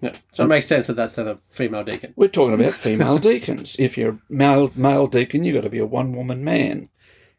Yeah. 0.00 0.12
So 0.32 0.44
it 0.44 0.48
makes 0.48 0.66
sense 0.66 0.86
that 0.86 0.94
that's 0.94 1.14
then 1.14 1.26
a 1.26 1.36
female 1.36 1.82
deacon. 1.82 2.12
We're 2.14 2.28
talking 2.28 2.54
about 2.54 2.74
female 2.74 3.18
deacons. 3.30 3.76
If 3.78 3.98
you're 3.98 4.12
a 4.12 4.20
male, 4.28 4.70
male 4.76 5.06
deacon, 5.06 5.44
you've 5.44 5.54
got 5.54 5.62
to 5.62 5.70
be 5.70 5.80
a 5.80 5.86
one 5.86 6.12
woman 6.12 6.44
man. 6.44 6.88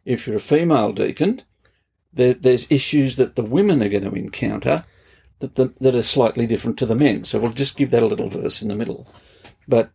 If 0.04 0.28
you're 0.28 0.38
a 0.38 0.42
female 0.42 0.92
deacon, 0.92 1.44
there, 2.12 2.34
there's 2.34 2.72
issues 2.72 3.16
that 3.16 3.36
the 3.36 3.44
women 3.44 3.82
are 3.82 3.90
going 3.90 4.04
to 4.04 4.14
encounter 4.14 4.84
that, 5.40 5.56
the, 5.56 5.74
that 5.80 5.96
are 5.96 6.04
slightly 6.04 6.48
different 6.48 6.78
to 6.80 6.86
the 6.86 6.96
men. 6.96 7.24
So 7.24 7.40
we'll 7.40 7.52
just 7.52 7.78
give 7.78 7.92
that 7.92 8.04
a 8.04 8.08
little 8.08 8.28
verse 8.28 8.62
in 8.62 8.68
the 8.68 8.76
middle. 8.76 9.08
But 9.68 9.92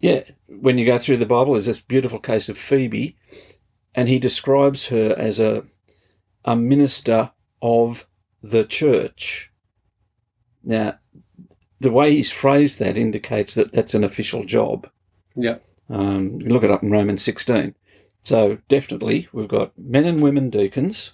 yeah, 0.00 0.22
when 0.48 0.78
you 0.78 0.86
go 0.86 0.98
through 0.98 1.18
the 1.18 1.26
Bible, 1.26 1.52
there's 1.52 1.66
this 1.66 1.80
beautiful 1.80 2.18
case 2.18 2.48
of 2.48 2.58
Phoebe, 2.58 3.16
and 3.94 4.08
he 4.08 4.18
describes 4.18 4.88
her 4.88 5.14
as 5.16 5.38
a, 5.38 5.64
a 6.44 6.56
minister 6.56 7.30
of 7.60 8.08
the 8.42 8.64
church. 8.64 9.52
Now, 10.64 10.98
the 11.82 11.92
way 11.92 12.12
he's 12.12 12.30
phrased 12.30 12.78
that 12.78 12.96
indicates 12.96 13.54
that 13.54 13.72
that's 13.72 13.94
an 13.94 14.04
official 14.04 14.44
job. 14.44 14.88
Yeah. 15.34 15.56
Um, 15.90 16.40
you 16.40 16.48
look 16.48 16.62
it 16.64 16.70
up 16.70 16.82
in 16.82 16.90
Romans 16.90 17.22
16. 17.22 17.74
So 18.24 18.58
definitely, 18.68 19.28
we've 19.32 19.48
got 19.48 19.76
men 19.76 20.04
and 20.04 20.20
women 20.22 20.48
deacons, 20.48 21.12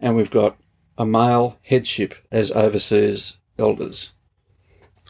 and 0.00 0.16
we've 0.16 0.30
got 0.30 0.56
a 0.96 1.04
male 1.04 1.58
headship 1.62 2.14
as 2.32 2.50
overseers, 2.50 3.36
elders. 3.58 4.12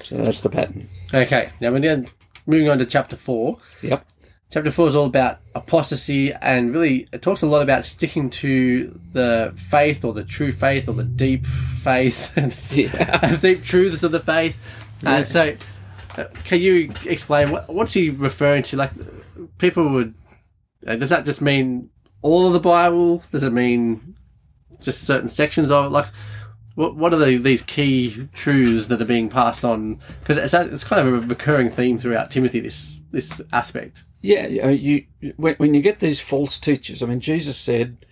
So 0.02 0.16
that's 0.16 0.40
the 0.40 0.50
pattern. 0.50 0.88
Okay. 1.14 1.50
Now 1.60 1.70
we're 1.72 2.04
moving 2.46 2.68
on 2.68 2.78
to 2.78 2.86
chapter 2.86 3.16
four. 3.16 3.58
Yep. 3.82 4.04
Chapter 4.50 4.72
four 4.72 4.88
is 4.88 4.96
all 4.96 5.06
about 5.06 5.38
apostasy, 5.54 6.32
and 6.32 6.72
really 6.74 7.06
it 7.12 7.22
talks 7.22 7.42
a 7.42 7.46
lot 7.46 7.62
about 7.62 7.84
sticking 7.84 8.28
to 8.30 8.98
the 9.12 9.52
faith, 9.56 10.04
or 10.04 10.12
the 10.12 10.24
true 10.24 10.50
faith, 10.50 10.88
or 10.88 10.94
the 10.94 11.04
deep 11.04 11.46
faith, 11.46 12.32
and 12.36 12.52
Yeah. 12.76 13.36
deep 13.40 13.62
truths 13.62 14.02
of 14.02 14.10
the 14.10 14.18
faith. 14.18 14.58
Uh, 15.04 15.24
so, 15.24 15.56
Can 16.44 16.60
you 16.60 16.92
explain 17.06 17.50
what, 17.50 17.68
what's 17.72 17.92
he 17.94 18.10
referring 18.10 18.62
to? 18.64 18.76
Like, 18.76 18.90
people 19.58 19.88
would. 19.90 20.14
uh, 20.86 20.96
Does 20.96 21.10
that 21.10 21.24
just 21.24 21.40
mean 21.40 21.90
all 22.22 22.46
of 22.46 22.52
the 22.52 22.60
Bible? 22.60 23.22
Does 23.30 23.42
it 23.42 23.52
mean 23.52 24.16
just 24.82 25.02
certain 25.04 25.28
sections 25.28 25.70
of 25.70 25.86
it? 25.86 25.88
Like, 25.90 26.06
what 26.74 26.96
what 26.96 27.12
are 27.14 27.18
the, 27.18 27.36
these 27.36 27.62
key 27.62 28.28
truths 28.32 28.86
that 28.88 29.00
are 29.00 29.06
being 29.06 29.28
passed 29.28 29.64
on? 29.64 30.00
Because 30.20 30.38
it's, 30.38 30.54
it's 30.54 30.84
kind 30.84 31.06
of 31.06 31.14
a 31.14 31.26
recurring 31.26 31.70
theme 31.70 31.98
throughout 31.98 32.30
Timothy. 32.30 32.60
This 32.60 32.98
this 33.10 33.40
aspect. 33.52 34.04
Yeah, 34.22 34.46
you, 34.48 35.06
you 35.20 35.32
when, 35.36 35.54
when 35.56 35.74
you 35.74 35.80
get 35.80 36.00
these 36.00 36.20
false 36.20 36.58
teachers, 36.58 37.02
I 37.02 37.06
mean, 37.06 37.20
Jesus 37.20 37.56
said, 37.56 38.04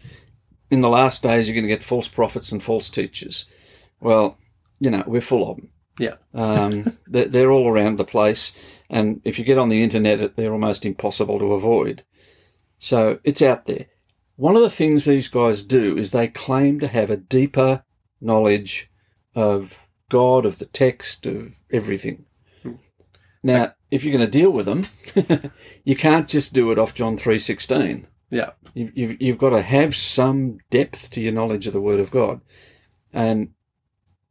in 0.70 0.80
the 0.80 0.88
last 0.88 1.22
days 1.22 1.46
you're 1.46 1.54
going 1.54 1.64
to 1.64 1.68
get 1.68 1.82
false 1.82 2.08
prophets 2.08 2.50
and 2.50 2.62
false 2.62 2.88
teachers. 2.88 3.44
Well, 4.00 4.38
you 4.80 4.90
know, 4.90 5.04
we're 5.06 5.20
full 5.20 5.50
of 5.50 5.56
them. 5.56 5.70
Yeah. 5.98 6.14
Um, 6.34 6.96
they're, 7.06 7.28
they're 7.28 7.50
all 7.50 7.68
around 7.68 7.98
the 7.98 8.04
place, 8.04 8.52
and 8.88 9.20
if 9.24 9.38
you 9.38 9.44
get 9.44 9.58
on 9.58 9.68
the 9.68 9.82
internet, 9.82 10.36
they're 10.36 10.52
almost 10.52 10.84
impossible 10.84 11.38
to 11.38 11.52
avoid. 11.52 12.04
So 12.78 13.18
it's 13.24 13.42
out 13.42 13.66
there. 13.66 13.86
One 14.36 14.54
of 14.54 14.62
the 14.62 14.70
things 14.70 15.04
these 15.04 15.28
guys 15.28 15.62
do 15.62 15.96
is 15.96 16.10
they 16.10 16.28
claim 16.28 16.78
to 16.80 16.88
have 16.88 17.10
a 17.10 17.16
deeper 17.16 17.82
knowledge 18.20 18.90
of 19.34 19.88
God, 20.08 20.46
of 20.46 20.58
the 20.58 20.66
text, 20.66 21.26
of 21.26 21.58
everything. 21.72 22.24
Now, 23.42 23.74
if 23.90 24.04
you're 24.04 24.16
going 24.16 24.30
to 24.30 24.38
deal 24.38 24.50
with 24.50 24.66
them, 24.66 24.86
you 25.84 25.96
can't 25.96 26.28
just 26.28 26.52
do 26.52 26.70
it 26.72 26.78
off 26.78 26.94
John 26.94 27.16
three 27.16 27.38
sixteen. 27.38 28.06
Yeah. 28.30 28.50
You, 28.74 28.92
you've, 28.94 29.22
you've 29.22 29.38
got 29.38 29.50
to 29.50 29.62
have 29.62 29.96
some 29.96 30.58
depth 30.70 31.10
to 31.10 31.20
your 31.20 31.32
knowledge 31.32 31.66
of 31.66 31.72
the 31.72 31.80
Word 31.80 32.00
of 32.00 32.10
God. 32.10 32.40
And 33.12 33.50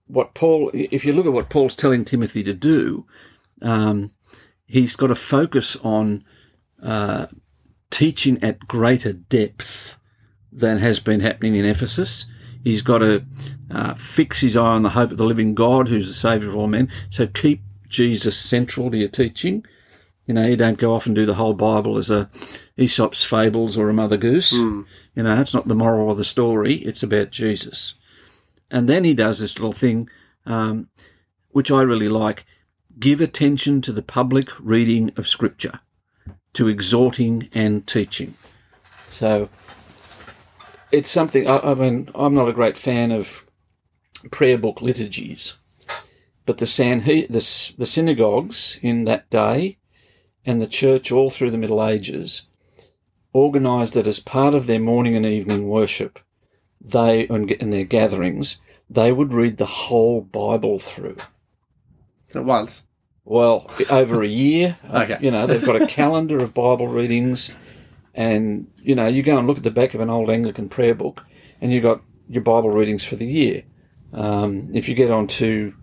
what 0.08 0.34
Paul, 0.34 0.72
if 0.74 1.06
you 1.06 1.14
look 1.14 1.26
at 1.26 1.34
what 1.34 1.50
Paul's 1.50 1.76
telling 1.76 2.06
Timothy 2.06 2.44
to 2.44 2.54
do, 2.54 3.06
um, 3.62 4.12
he's 4.66 4.96
got 4.96 5.08
to 5.08 5.16
focus 5.16 5.76
on 5.78 6.24
uh, 6.82 7.28
teaching 7.90 8.44
at 8.44 8.68
greater 8.68 9.14
depth 9.14 9.98
than 10.52 10.78
has 10.80 11.00
been 11.00 11.20
happening 11.20 11.56
in 11.56 11.66
Ephesus. 11.66 12.26
He's 12.64 12.82
got 12.82 13.00
to 13.00 13.26
uh, 13.72 13.94
fix 13.94 14.42
his 14.42 14.58
eye 14.58 14.62
on 14.62 14.84
the 14.84 14.90
hope 14.90 15.12
of 15.12 15.18
the 15.18 15.26
living 15.26 15.56
God, 15.56 15.88
who's 15.88 16.08
the 16.08 16.14
Saviour 16.14 16.50
of 16.50 16.56
all 16.56 16.68
men. 16.68 16.90
So 17.10 17.28
keep 17.28 17.62
Jesus 17.88 18.38
central 18.38 18.92
to 18.92 18.98
your 18.98 19.08
teaching. 19.10 19.66
You 20.26 20.34
know, 20.34 20.46
you 20.46 20.58
don't 20.58 20.78
go 20.78 20.94
off 20.94 21.06
and 21.06 21.16
do 21.16 21.26
the 21.26 21.36
whole 21.36 21.54
Bible 21.54 21.98
as 21.98 22.10
a 22.10 22.30
Aesop's 22.78 23.24
fables 23.24 23.78
or 23.78 23.90
a 23.90 23.94
Mother 23.94 24.18
Goose. 24.18 24.52
You 25.16 25.24
know, 25.24 25.36
that's 25.38 25.54
not 25.54 25.70
the 25.70 25.76
moral 25.76 26.12
of 26.12 26.18
the 26.18 26.26
story. 26.26 26.74
It's 26.76 27.04
about 27.04 27.32
Jesus. 27.32 27.94
And 28.70 28.90
then 28.90 29.04
he 29.04 29.14
does 29.14 29.40
this 29.40 29.58
little 29.58 29.72
thing, 29.72 30.10
um, 30.46 30.90
which 31.50 31.72
I 31.72 31.82
really 31.82 32.10
like. 32.10 32.46
Give 33.00 33.22
attention 33.22 33.82
to 33.82 33.92
the 33.92 34.02
public 34.02 34.50
reading 34.60 35.12
of 35.18 35.28
Scripture, 35.28 35.80
to 36.54 36.68
exhorting 36.68 37.50
and 37.54 37.86
teaching. 37.86 38.36
So 39.08 39.50
it's 40.92 41.10
something. 41.10 41.48
I, 41.48 41.60
I 41.60 41.74
mean, 41.76 42.10
I'm 42.16 42.34
not 42.34 42.50
a 42.50 42.54
great 42.54 42.78
fan 42.78 43.12
of 43.12 43.46
prayer 44.32 44.58
book 44.58 44.82
liturgies, 44.82 45.56
but 46.46 46.58
the 46.58 46.66
Sanhe- 46.66 47.28
the, 47.28 47.76
the 47.78 47.86
synagogues 47.86 48.80
in 48.82 49.06
that 49.06 49.30
day 49.30 49.78
and 50.46 50.62
the 50.62 50.68
church 50.68 51.12
all 51.12 51.30
through 51.30 51.52
the 51.52 51.58
Middle 51.58 51.86
Ages 51.86 52.44
organised 53.36 53.94
that 53.94 54.08
as 54.08 54.20
part 54.20 54.56
of 54.56 54.66
their 54.66 54.80
morning 54.80 55.16
and 55.16 55.26
evening 55.26 55.68
worship, 55.68 56.20
they 56.80 57.22
in 57.22 57.70
their 57.70 57.84
gatherings 57.86 58.58
they 58.90 59.12
would 59.12 59.34
read 59.34 59.58
the 59.58 59.66
whole 59.66 60.22
Bible 60.22 60.80
through. 60.80 61.18
At 62.34 62.46
once. 62.46 62.84
Well, 63.26 63.70
over 63.90 64.24
a 64.24 64.28
year, 64.28 64.78
Okay. 64.94 65.18
you 65.20 65.32
know, 65.32 65.46
they've 65.46 65.64
got 65.66 65.82
a 65.82 65.88
calendar 65.88 66.38
of 66.38 66.54
Bible 66.54 66.88
readings, 66.88 67.54
and 68.14 68.68
you 68.82 68.96
know, 68.96 69.08
you 69.08 69.24
go 69.24 69.38
and 69.38 69.48
look 69.48 69.58
at 69.58 69.64
the 69.64 69.72
back 69.72 69.94
of 69.94 70.00
an 70.00 70.10
old 70.10 70.30
Anglican 70.30 70.70
prayer 70.70 70.96
book, 70.96 71.26
and 71.60 71.74
you've 71.74 71.84
got 71.84 72.02
your 72.30 72.42
Bible 72.42 72.70
readings 72.70 73.04
for 73.04 73.16
the 73.18 73.26
year. 73.26 73.64
Um, 74.14 74.70
if 74.74 74.88
you 74.88 74.96
get 74.96 75.12
onto 75.12 75.74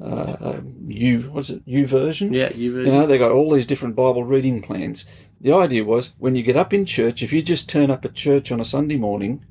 uh, 0.00 0.36
um, 0.40 0.74
U, 0.88 1.30
what's 1.32 1.48
it, 1.48 1.66
YouVersion? 1.66 2.34
Yeah. 2.34 2.52
You. 2.52 2.80
You 2.80 2.92
know, 2.92 3.06
they 3.06 3.16
got 3.16 3.32
all 3.32 3.50
these 3.50 3.66
different 3.66 3.96
Bible 3.96 4.24
reading 4.24 4.60
plans. 4.60 5.06
The 5.40 5.52
idea 5.54 5.84
was 5.84 6.12
when 6.18 6.36
you 6.36 6.42
get 6.42 6.56
up 6.56 6.74
in 6.74 6.84
church, 6.84 7.22
if 7.22 7.32
you 7.32 7.42
just 7.42 7.68
turn 7.68 7.90
up 7.90 8.04
at 8.04 8.14
church 8.14 8.52
on 8.52 8.60
a 8.60 8.64
Sunday 8.64 8.96
morning, 8.96 9.44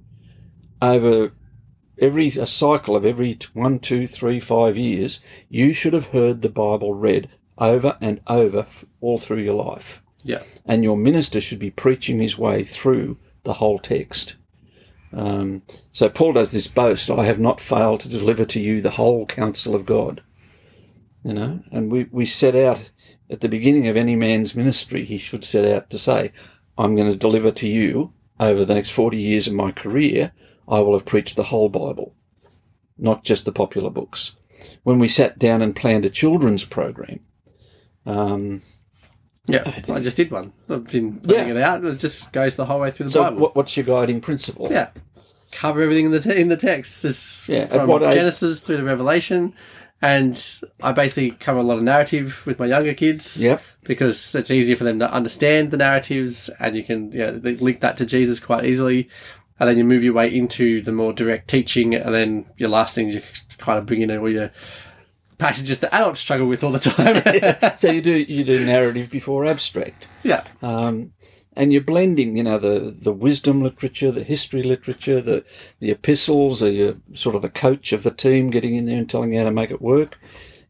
over 0.81 1.31
every 1.97 2.29
a 2.29 2.47
cycle 2.47 2.95
of 2.95 3.05
every 3.05 3.37
one, 3.53 3.79
two, 3.79 4.07
three, 4.07 4.39
five 4.39 4.77
years, 4.77 5.19
you 5.49 5.73
should 5.73 5.93
have 5.93 6.07
heard 6.07 6.41
the 6.41 6.49
Bible 6.49 6.93
read 6.93 7.29
over 7.57 7.97
and 8.01 8.21
over 8.27 8.65
all 9.01 9.17
through 9.17 9.41
your 9.41 9.63
life, 9.63 10.01
yeah. 10.23 10.41
and 10.65 10.83
your 10.83 10.97
minister 10.97 11.39
should 11.39 11.59
be 11.59 11.69
preaching 11.69 12.19
his 12.19 12.37
way 12.37 12.63
through 12.63 13.17
the 13.43 13.53
whole 13.53 13.79
text. 13.79 14.35
Um, 15.13 15.61
so 15.93 16.09
Paul 16.09 16.33
does 16.33 16.51
this 16.51 16.67
boast: 16.67 17.09
"I 17.09 17.25
have 17.25 17.39
not 17.39 17.59
failed 17.59 18.01
to 18.01 18.09
deliver 18.09 18.45
to 18.45 18.59
you 18.59 18.81
the 18.81 18.91
whole 18.91 19.25
counsel 19.25 19.75
of 19.75 19.85
God." 19.85 20.21
You 21.23 21.33
know, 21.33 21.63
and 21.71 21.91
we 21.91 22.07
we 22.11 22.25
set 22.25 22.55
out 22.55 22.89
at 23.31 23.39
the 23.39 23.49
beginning 23.49 23.87
of 23.87 23.95
any 23.95 24.15
man's 24.15 24.53
ministry, 24.53 25.05
he 25.05 25.17
should 25.17 25.45
set 25.45 25.63
out 25.63 25.89
to 25.89 25.97
say, 25.97 26.33
I'm 26.77 26.95
going 26.95 27.09
to 27.09 27.17
deliver 27.17 27.51
to 27.51 27.67
you 27.67 28.13
over 28.39 28.65
the 28.65 28.75
next 28.75 28.89
40 28.89 29.17
years 29.17 29.47
of 29.47 29.53
my 29.53 29.71
career, 29.71 30.33
I 30.71 30.79
will 30.79 30.93
have 30.93 31.05
preached 31.05 31.35
the 31.35 31.43
whole 31.43 31.69
Bible, 31.69 32.15
not 32.97 33.23
just 33.23 33.45
the 33.45 33.51
popular 33.51 33.89
books. 33.91 34.35
When 34.83 34.97
we 34.99 35.07
sat 35.07 35.37
down 35.37 35.61
and 35.61 35.75
planned 35.75 36.05
a 36.05 36.09
children's 36.09 36.63
program, 36.63 37.19
um, 38.05 38.61
Yeah. 39.47 39.81
I 39.89 39.99
just 39.99 40.15
did 40.17 40.31
one. 40.31 40.53
I've 40.69 40.85
been 40.91 41.19
putting 41.19 41.47
Yeah. 41.49 41.53
it 41.55 41.57
out. 41.57 41.83
It 41.83 41.99
just 41.99 42.31
goes 42.31 42.55
the 42.55 42.65
whole 42.65 42.79
way 42.79 42.91
through 42.91 43.07
the 43.07 43.11
so 43.11 43.23
Bible. 43.23 43.37
what, 43.39 43.55
what's 43.55 43.75
your 43.75 43.85
guiding 43.85 44.21
principle? 44.21 44.69
Yeah. 44.71 44.89
Cover 45.51 45.81
everything 45.81 46.05
in 46.05 46.11
the 46.11 46.19
te- 46.21 46.39
in 46.39 46.47
the 46.47 46.55
text. 46.57 47.03
It's 47.03 47.49
Yeah, 47.49 47.65
from 47.65 47.89
Genesis 47.99 48.61
through 48.61 48.77
to 48.77 48.83
Revelation, 48.83 49.53
and 50.01 50.41
I 50.81 50.93
basically 50.93 51.31
cover 51.31 51.59
a 51.59 51.63
lot 51.63 51.77
of 51.77 51.83
narrative 51.83 52.43
with 52.45 52.57
my 52.59 52.67
younger 52.67 52.93
kids. 52.93 53.43
Yep. 53.43 53.61
Because 53.83 54.33
it's 54.35 54.49
easier 54.51 54.75
for 54.77 54.85
them 54.85 54.99
to 54.99 55.11
understand 55.11 55.71
the 55.71 55.77
narratives, 55.77 56.49
and 56.59 56.75
you 56.75 56.83
can 56.83 57.11
yeah 57.11 57.31
they 57.31 57.55
link 57.57 57.81
that 57.81 57.97
to 57.97 58.05
Jesus 58.05 58.39
quite 58.39 58.63
easily, 58.65 59.09
and 59.61 59.69
then 59.69 59.77
you 59.77 59.83
move 59.83 60.03
your 60.03 60.13
way 60.13 60.27
into 60.35 60.81
the 60.81 60.91
more 60.91 61.13
direct 61.13 61.47
teaching, 61.47 61.93
and 61.93 62.15
then 62.15 62.47
your 62.57 62.69
last 62.69 62.95
thing 62.95 63.09
is 63.09 63.13
you 63.15 63.21
kind 63.59 63.77
of 63.77 63.85
bring 63.85 64.01
in 64.01 64.09
all 64.17 64.27
your 64.27 64.51
passages 65.37 65.81
that 65.81 65.93
adults 65.93 66.19
struggle 66.19 66.47
with 66.47 66.63
all 66.63 66.71
the 66.71 66.79
time. 66.79 67.21
So 67.77 67.91
you 67.91 68.01
do 68.01 68.11
you 68.11 68.43
do 68.43 68.65
narrative 68.65 69.11
before 69.11 69.45
abstract. 69.45 70.07
yeah. 70.23 70.45
um, 70.63 71.13
and 71.55 71.71
you're 71.71 71.83
blending, 71.83 72.37
you 72.37 72.43
know, 72.43 72.57
the, 72.57 72.95
the 72.97 73.11
wisdom 73.13 73.61
literature, 73.61 74.11
the 74.11 74.23
history 74.23 74.63
literature, 74.63 75.21
the 75.21 75.45
the 75.79 75.91
epistles. 75.91 76.63
Are 76.63 76.71
you 76.71 76.99
sort 77.13 77.35
of 77.35 77.43
the 77.43 77.49
coach 77.49 77.93
of 77.93 78.01
the 78.01 78.09
team, 78.09 78.49
getting 78.49 78.73
in 78.73 78.87
there 78.87 78.97
and 78.97 79.07
telling 79.07 79.31
you 79.31 79.37
how 79.37 79.45
to 79.45 79.51
make 79.51 79.69
it 79.69 79.81
work? 79.81 80.17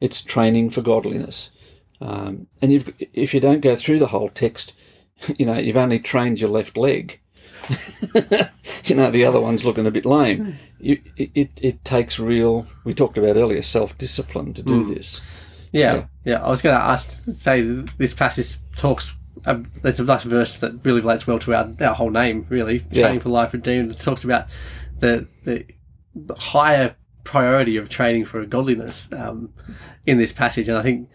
It's 0.02 0.22
training 0.22 0.72
for 0.72 0.82
godliness, 0.82 1.50
um, 2.02 2.48
and 2.62 2.74
you've 2.74 2.94
if 3.14 3.34
you 3.34 3.40
don't 3.40 3.62
go 3.62 3.78
through 3.78 4.00
the 4.00 4.08
whole 4.08 4.28
text, 4.28 4.74
you 5.38 5.46
know, 5.46 5.58
you've 5.58 5.78
only 5.78 6.00
trained 6.00 6.42
your 6.42 6.50
left 6.50 6.76
leg. 6.76 7.22
you 8.86 8.96
know, 8.96 9.12
the 9.12 9.26
other 9.26 9.40
one's 9.42 9.64
looking 9.66 9.86
a 9.86 9.92
bit 9.92 10.06
lame. 10.06 10.58
You, 10.80 11.00
it, 11.18 11.32
it, 11.36 11.50
it 11.62 11.86
takes 11.86 12.20
real. 12.20 12.66
We 12.84 12.94
talked 12.94 13.18
about 13.18 13.38
earlier 13.38 13.62
self 13.62 13.98
discipline 13.98 14.54
to 14.56 14.64
do 14.64 14.84
this. 14.94 15.22
Yeah, 15.72 15.94
Yeah. 15.96 16.06
yeah. 16.26 16.44
I 16.46 16.50
was 16.50 16.62
going 16.62 16.76
to 16.78 16.84
ask, 16.84 17.24
say 17.38 17.62
this 17.62 18.14
passage 18.14 18.58
talks. 18.76 19.16
Um, 19.46 19.72
it's 19.84 20.00
a 20.00 20.04
nice 20.04 20.24
verse 20.24 20.58
that 20.60 20.86
really 20.86 21.02
relates 21.02 21.26
well 21.26 21.40
to 21.40 21.54
our, 21.54 21.70
our 21.82 21.96
whole 21.96 22.10
name, 22.10 22.46
really. 22.50 22.84
Yeah. 22.92 23.04
Training 23.04 23.20
for 23.22 23.30
life 23.30 23.54
redeemed. 23.54 23.92
It 23.92 24.00
talks 24.00 24.24
about 24.24 24.48
the 25.00 25.28
the, 25.44 25.66
the 26.14 26.36
higher 26.36 26.96
priority 27.24 27.78
of 27.78 27.88
training 27.90 28.26
for 28.26 28.46
godliness 28.46 29.12
um, 29.14 29.54
in 30.06 30.18
this 30.18 30.32
passage, 30.34 30.68
and 30.68 30.78
I 30.78 30.84
think 30.84 31.10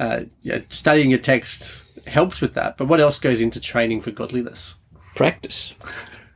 uh, 0.00 0.20
yeah, 0.42 0.60
studying 0.70 1.10
your 1.10 1.18
text 1.18 1.86
helps 2.06 2.40
with 2.40 2.54
that. 2.54 2.76
But 2.78 2.86
what 2.86 3.00
else 3.00 3.18
goes 3.18 3.40
into 3.40 3.60
training 3.60 4.00
for 4.00 4.10
godliness? 4.10 4.76
Practice, 5.18 5.74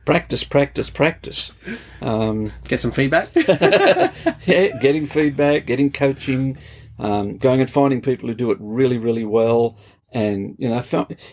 practice, 0.05 0.43
practice, 0.43 0.89
practice. 0.89 1.53
Um, 2.01 2.51
Get 2.65 2.81
some 2.81 2.91
feedback. 2.91 3.29
yeah, 3.35 4.77
getting 4.81 5.05
feedback, 5.05 5.65
getting 5.65 5.89
coaching, 5.89 6.57
um, 6.99 7.37
going 7.37 7.61
and 7.61 7.69
finding 7.69 8.01
people 8.01 8.27
who 8.27 8.35
do 8.35 8.51
it 8.51 8.57
really, 8.59 8.97
really 8.97 9.23
well. 9.23 9.77
And, 10.11 10.57
you 10.59 10.67
know, 10.67 10.83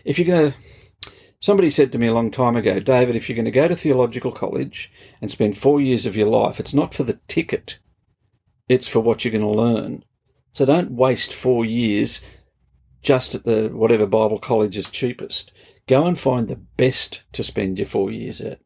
if 0.04 0.16
you're 0.16 0.28
going 0.28 0.52
to, 0.52 1.10
somebody 1.40 1.70
said 1.70 1.90
to 1.90 1.98
me 1.98 2.06
a 2.06 2.14
long 2.14 2.30
time 2.30 2.54
ago, 2.54 2.78
David, 2.78 3.16
if 3.16 3.28
you're 3.28 3.34
going 3.34 3.46
to 3.46 3.50
go 3.50 3.66
to 3.66 3.74
theological 3.74 4.30
college 4.30 4.92
and 5.20 5.28
spend 5.28 5.58
four 5.58 5.80
years 5.80 6.06
of 6.06 6.16
your 6.16 6.28
life, 6.28 6.60
it's 6.60 6.72
not 6.72 6.94
for 6.94 7.02
the 7.02 7.18
ticket, 7.26 7.80
it's 8.68 8.86
for 8.86 9.00
what 9.00 9.24
you're 9.24 9.32
going 9.32 9.42
to 9.42 9.60
learn. 9.60 10.04
So 10.52 10.64
don't 10.64 10.92
waste 10.92 11.34
four 11.34 11.64
years 11.64 12.20
just 13.02 13.34
at 13.34 13.42
the 13.42 13.70
whatever 13.70 14.06
Bible 14.06 14.38
college 14.38 14.76
is 14.76 14.88
cheapest. 14.88 15.50
Go 15.90 16.06
and 16.06 16.16
find 16.16 16.46
the 16.46 16.62
best 16.76 17.22
to 17.32 17.42
spend 17.42 17.80
your 17.80 17.86
four 17.88 18.12
years 18.12 18.40
at. 18.40 18.60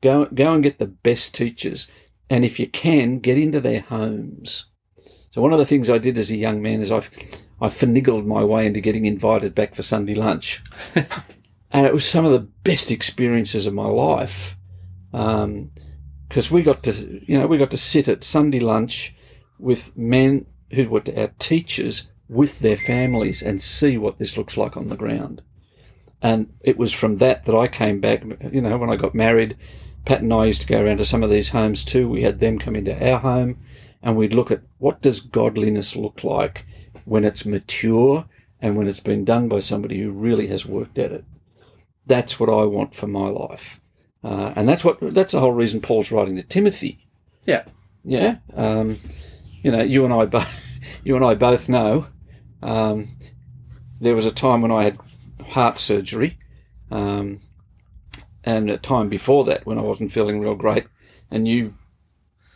Go, 0.00 0.24
go 0.24 0.54
and 0.54 0.64
get 0.64 0.80
the 0.80 0.88
best 0.88 1.32
teachers. 1.32 1.86
And 2.28 2.44
if 2.44 2.58
you 2.58 2.66
can, 2.66 3.20
get 3.20 3.38
into 3.38 3.60
their 3.60 3.82
homes. 3.82 4.64
So 5.30 5.40
one 5.40 5.52
of 5.52 5.60
the 5.60 5.66
things 5.66 5.88
I 5.88 5.98
did 5.98 6.18
as 6.18 6.32
a 6.32 6.36
young 6.36 6.60
man 6.60 6.82
is 6.82 6.90
I, 6.90 6.96
I 7.60 7.68
finagled 7.68 8.26
my 8.26 8.42
way 8.42 8.66
into 8.66 8.80
getting 8.80 9.06
invited 9.06 9.54
back 9.54 9.76
for 9.76 9.84
Sunday 9.84 10.16
lunch. 10.16 10.60
and 10.96 11.86
it 11.86 11.94
was 11.94 12.04
some 12.04 12.24
of 12.24 12.32
the 12.32 12.48
best 12.64 12.90
experiences 12.90 13.64
of 13.64 13.74
my 13.74 13.86
life. 13.86 14.56
Um, 15.12 15.70
because 16.28 16.50
we 16.50 16.64
got 16.64 16.82
to, 16.82 17.22
you 17.24 17.38
know, 17.38 17.46
we 17.46 17.56
got 17.56 17.70
to 17.70 17.78
sit 17.78 18.08
at 18.08 18.24
Sunday 18.24 18.58
lunch 18.58 19.14
with 19.60 19.96
men 19.96 20.46
who 20.72 20.88
were 20.88 21.04
our 21.16 21.28
teachers 21.38 22.08
with 22.28 22.58
their 22.58 22.76
families 22.76 23.44
and 23.44 23.62
see 23.62 23.96
what 23.96 24.18
this 24.18 24.36
looks 24.36 24.56
like 24.56 24.76
on 24.76 24.88
the 24.88 24.96
ground. 24.96 25.40
And 26.20 26.52
it 26.60 26.76
was 26.76 26.92
from 26.92 27.18
that 27.18 27.44
that 27.44 27.54
I 27.54 27.68
came 27.68 28.00
back, 28.00 28.24
you 28.52 28.60
know, 28.60 28.76
when 28.76 28.90
I 28.90 28.96
got 28.96 29.14
married, 29.14 29.56
Pat 30.04 30.22
and 30.22 30.32
I 30.32 30.46
used 30.46 30.62
to 30.62 30.66
go 30.66 30.82
around 30.82 30.98
to 30.98 31.04
some 31.04 31.22
of 31.22 31.30
these 31.30 31.50
homes 31.50 31.84
too. 31.84 32.08
We 32.08 32.22
had 32.22 32.40
them 32.40 32.58
come 32.58 32.74
into 32.74 32.94
our 33.06 33.20
home 33.20 33.58
and 34.02 34.16
we'd 34.16 34.34
look 34.34 34.50
at 34.50 34.62
what 34.78 35.02
does 35.02 35.20
godliness 35.20 35.94
look 35.94 36.24
like 36.24 36.66
when 37.04 37.24
it's 37.24 37.44
mature 37.44 38.26
and 38.60 38.76
when 38.76 38.88
it's 38.88 39.00
been 39.00 39.24
done 39.24 39.48
by 39.48 39.60
somebody 39.60 40.00
who 40.00 40.10
really 40.10 40.48
has 40.48 40.66
worked 40.66 40.98
at 40.98 41.12
it. 41.12 41.24
That's 42.06 42.40
what 42.40 42.48
I 42.48 42.64
want 42.64 42.94
for 42.94 43.06
my 43.06 43.28
life. 43.28 43.80
Uh, 44.24 44.52
and 44.56 44.68
that's 44.68 44.84
what, 44.84 44.98
that's 45.00 45.32
the 45.32 45.40
whole 45.40 45.52
reason 45.52 45.80
Paul's 45.80 46.10
writing 46.10 46.36
to 46.36 46.42
Timothy. 46.42 47.06
Yeah. 47.44 47.64
Yeah. 48.04 48.38
Um, 48.54 48.96
you 49.62 49.70
know, 49.70 49.82
you 49.82 50.04
and 50.04 50.12
I 50.12 50.26
both, 50.26 50.48
you 51.04 51.16
and 51.16 51.24
I 51.24 51.34
both 51.34 51.68
know, 51.68 52.06
um, 52.62 53.08
there 54.00 54.16
was 54.16 54.26
a 54.26 54.32
time 54.32 54.62
when 54.62 54.72
I 54.72 54.84
had 54.84 54.98
heart 55.48 55.78
surgery, 55.78 56.38
um, 56.90 57.40
and 58.44 58.70
a 58.70 58.78
time 58.78 59.08
before 59.08 59.44
that 59.44 59.66
when 59.66 59.78
I 59.78 59.82
wasn't 59.82 60.12
feeling 60.12 60.40
real 60.40 60.54
great, 60.54 60.86
and 61.30 61.46
you 61.46 61.74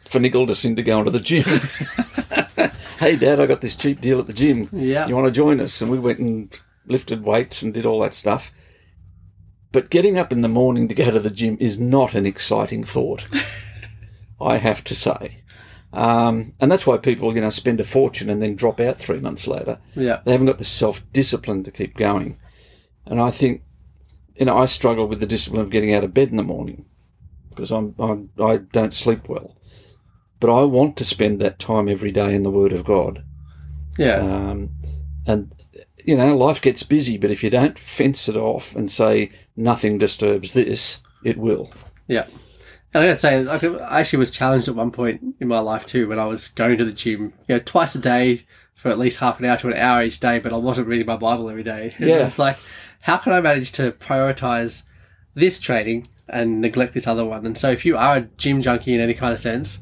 finagled 0.05 0.51
us 0.51 0.65
into 0.65 0.83
going 0.83 1.05
to 1.05 1.11
the 1.11 1.21
gym. 1.21 1.45
hey, 2.99 3.17
Dad, 3.17 3.41
I 3.41 3.47
got 3.47 3.61
this 3.61 3.77
cheap 3.77 4.01
deal 4.01 4.19
at 4.19 4.27
the 4.27 4.33
gym. 4.33 4.69
Yeah. 4.73 5.07
You 5.07 5.15
want 5.15 5.27
to 5.27 5.33
join 5.33 5.61
us? 5.61 5.81
And 5.81 5.91
we 5.91 5.99
went 5.99 6.19
and 6.19 6.61
lifted 6.87 7.25
weights 7.25 7.63
and 7.63 7.73
did 7.73 7.87
all 7.87 8.01
that 8.01 8.15
stuff. 8.15 8.53
But 9.71 9.91
getting 9.91 10.19
up 10.19 10.33
in 10.33 10.43
the 10.43 10.49
morning 10.49 10.87
to 10.89 10.95
go 10.95 11.11
to 11.11 11.19
the 11.19 11.31
gym 11.31 11.57
is 11.59 11.79
not 11.79 12.15
an 12.15 12.27
exciting 12.27 12.85
thought, 12.85 13.25
I 14.41 14.59
have 14.59 14.85
to 14.85 14.95
say. 14.95 15.43
Um, 15.95 16.55
and 16.61 16.71
that's 16.71 16.87
why 16.87 16.99
people, 16.99 17.35
you 17.35 17.41
know, 17.41 17.51
spend 17.51 17.81
a 17.81 17.85
fortune 17.85 18.31
and 18.31 18.43
then 18.43 18.55
drop 18.55 18.81
out 18.81 18.99
three 18.99 19.21
months 19.21 19.47
later. 19.47 19.79
Yeah. 19.95 20.21
They 20.25 20.33
haven't 20.33 20.47
got 20.47 20.59
the 20.59 20.65
self 20.65 21.11
discipline 21.13 21.65
to 21.65 21.71
keep 21.71 21.95
going. 21.97 22.39
And 23.07 23.21
I 23.21 23.31
think, 23.31 23.63
you 24.37 24.47
know, 24.47 24.59
I 24.59 24.67
struggle 24.67 25.07
with 25.07 25.21
the 25.21 25.27
discipline 25.27 25.63
of 25.63 25.71
getting 25.71 25.95
out 25.95 26.05
of 26.05 26.15
bed 26.15 26.29
in 26.29 26.37
the 26.37 26.43
morning 26.43 26.85
because 27.51 27.71
I'm, 27.71 27.95
I'm 27.99 28.31
I 28.41 28.59
don't 28.59 28.95
sleep 28.95 29.29
well. 29.29 29.57
But 30.41 30.53
I 30.53 30.65
want 30.65 30.97
to 30.97 31.05
spend 31.05 31.41
that 31.41 31.59
time 31.59 31.89
every 31.89 32.11
day 32.11 32.35
in 32.35 32.43
the 32.43 32.51
Word 32.51 32.73
of 32.73 32.85
God. 32.85 33.25
Yeah. 33.97 34.17
Um, 34.17 34.71
and 35.27 35.53
you 36.05 36.17
know, 36.17 36.37
life 36.37 36.61
gets 36.61 36.83
busy, 36.83 37.17
but 37.17 37.31
if 37.31 37.43
you 37.43 37.51
don't 37.51 37.79
fence 37.79 38.29
it 38.29 38.37
off 38.37 38.75
and 38.75 38.91
say 38.91 39.31
nothing 39.57 39.99
disturbs 39.99 40.53
this, 40.53 41.01
it 41.23 41.39
will. 41.39 41.71
Yeah. 42.09 42.27
And 42.95 43.05
I 43.05 43.07
gotta 43.07 43.17
say, 43.17 43.47
I 43.47 44.01
actually 44.01 44.19
was 44.19 44.31
challenged 44.31 44.69
at 44.69 44.75
one 44.75 44.91
point 44.91 45.37
in 45.41 45.49
my 45.49 45.61
life 45.61 45.87
too 45.87 46.09
when 46.09 46.19
I 46.19 46.27
was 46.27 46.49
going 46.49 46.77
to 46.79 46.85
the 46.85 46.93
gym, 46.93 47.33
you 47.49 47.55
know, 47.55 47.59
twice 47.61 47.95
a 47.95 48.01
day 48.01 48.45
for 48.75 48.91
at 48.91 48.99
least 48.99 49.21
half 49.21 49.39
an 49.39 49.47
hour 49.47 49.57
to 49.59 49.69
an 49.69 49.75
hour 49.75 50.03
each 50.03 50.19
day, 50.19 50.41
but 50.41 50.53
I 50.53 50.57
wasn't 50.57 50.89
reading 50.89 51.07
my 51.07 51.17
Bible 51.17 51.49
every 51.49 51.63
day. 51.63 51.95
Yeah. 52.01 52.17
It's 52.17 52.39
like, 52.39 52.59
how 53.03 53.17
can 53.19 53.33
I 53.33 53.41
manage 53.41 53.73
to 53.73 53.93
prioritize 53.93 54.85
this 55.35 55.61
training 55.61 56.09
and 56.29 56.61
neglect 56.61 56.95
this 56.95 57.07
other 57.07 57.25
one? 57.25 57.45
And 57.45 57.57
so 57.59 57.71
if 57.71 57.85
you 57.85 57.97
are 57.97 58.17
a 58.17 58.21
gym 58.21 58.63
junkie 58.63 58.95
in 58.95 59.01
any 59.01 59.15
kind 59.15 59.33
of 59.33 59.39
sense, 59.39 59.81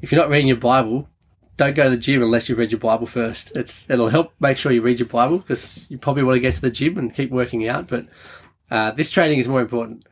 if 0.00 0.10
you're 0.10 0.20
not 0.20 0.30
reading 0.30 0.48
your 0.48 0.56
Bible, 0.56 1.08
don't 1.56 1.76
go 1.76 1.84
to 1.84 1.90
the 1.90 1.96
gym 1.96 2.22
unless 2.22 2.48
you've 2.48 2.58
read 2.58 2.72
your 2.72 2.80
Bible 2.80 3.06
first. 3.06 3.56
It's 3.56 3.88
it'll 3.88 4.08
help 4.08 4.32
make 4.40 4.56
sure 4.56 4.72
you 4.72 4.82
read 4.82 4.98
your 4.98 5.08
Bible 5.08 5.38
because 5.38 5.86
you 5.88 5.98
probably 5.98 6.24
want 6.24 6.36
to 6.36 6.40
get 6.40 6.54
to 6.56 6.60
the 6.60 6.70
gym 6.70 6.98
and 6.98 7.14
keep 7.14 7.30
working 7.30 7.68
out, 7.68 7.88
but 7.88 8.06
uh, 8.70 8.90
this 8.92 9.10
training 9.10 9.38
is 9.38 9.46
more 9.46 9.60
important. 9.60 10.04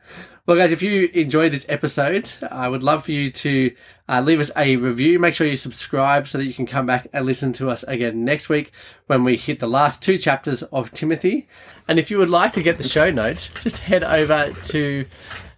Well, 0.45 0.57
guys, 0.57 0.73
if 0.73 0.81
you 0.81 1.09
enjoyed 1.13 1.53
this 1.53 1.65
episode, 1.69 2.29
I 2.51 2.67
would 2.67 2.83
love 2.83 3.05
for 3.05 3.13
you 3.13 3.31
to 3.31 3.73
uh, 4.09 4.19
leave 4.19 4.41
us 4.41 4.51
a 4.57 4.75
review. 4.75 5.17
Make 5.17 5.35
sure 5.35 5.47
you 5.47 5.55
subscribe 5.55 6.27
so 6.27 6.37
that 6.37 6.43
you 6.43 6.53
can 6.53 6.65
come 6.65 6.85
back 6.85 7.07
and 7.13 7.25
listen 7.25 7.53
to 7.53 7.69
us 7.69 7.83
again 7.83 8.25
next 8.25 8.49
week 8.49 8.73
when 9.07 9.23
we 9.23 9.37
hit 9.37 9.61
the 9.61 9.69
last 9.69 10.03
two 10.03 10.17
chapters 10.17 10.61
of 10.63 10.91
Timothy. 10.91 11.47
And 11.87 11.97
if 11.97 12.11
you 12.11 12.17
would 12.17 12.29
like 12.29 12.51
to 12.53 12.61
get 12.61 12.77
the 12.77 12.83
show 12.83 13.09
notes, 13.09 13.47
just 13.63 13.77
head 13.77 14.03
over 14.03 14.51
to 14.51 15.05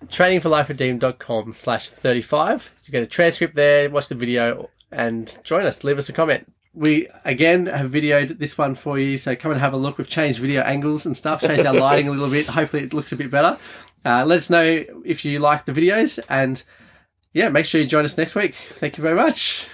trainingforliferedeemed.com 0.06 1.54
slash 1.54 1.90
35. 1.90 2.72
You 2.86 2.92
get 2.92 3.02
a 3.02 3.08
transcript 3.08 3.56
there, 3.56 3.90
watch 3.90 4.10
the 4.10 4.14
video, 4.14 4.70
and 4.92 5.36
join 5.44 5.66
us. 5.66 5.84
Leave 5.84 5.98
us 5.98 6.10
a 6.10 6.14
comment. 6.14 6.52
We 6.76 7.08
again 7.24 7.68
have 7.68 7.90
videoed 7.90 8.38
this 8.38 8.58
one 8.58 8.76
for 8.76 9.00
you, 9.00 9.18
so 9.18 9.36
come 9.36 9.52
and 9.52 9.62
have 9.62 9.74
a 9.74 9.78
look. 9.78 9.98
We've 9.98 10.10
changed 10.10 10.40
video 10.40 10.62
angles 10.62 11.06
and 11.06 11.16
stuff, 11.16 11.40
changed 11.42 11.66
our 11.66 11.74
lighting 11.74 12.10
a 12.10 12.12
little 12.12 12.30
bit. 12.30 12.48
Hopefully, 12.48 12.84
it 12.84 12.94
looks 12.94 13.14
a 13.14 13.16
bit 13.16 13.32
better. 13.32 13.58
Uh, 14.06 14.24
let 14.24 14.38
us 14.38 14.50
know 14.50 14.86
if 15.04 15.26
you 15.26 15.40
like 15.40 15.66
the 15.66 15.72
videos, 15.72 16.20
and 16.30 16.64
yeah, 17.34 17.50
make 17.50 17.66
sure 17.66 17.82
you 17.82 17.88
join 17.88 18.06
us 18.06 18.18
next 18.18 18.36
week. 18.36 18.54
Thank 18.54 18.98
you 18.98 19.02
very 19.02 19.16
much. 19.16 19.68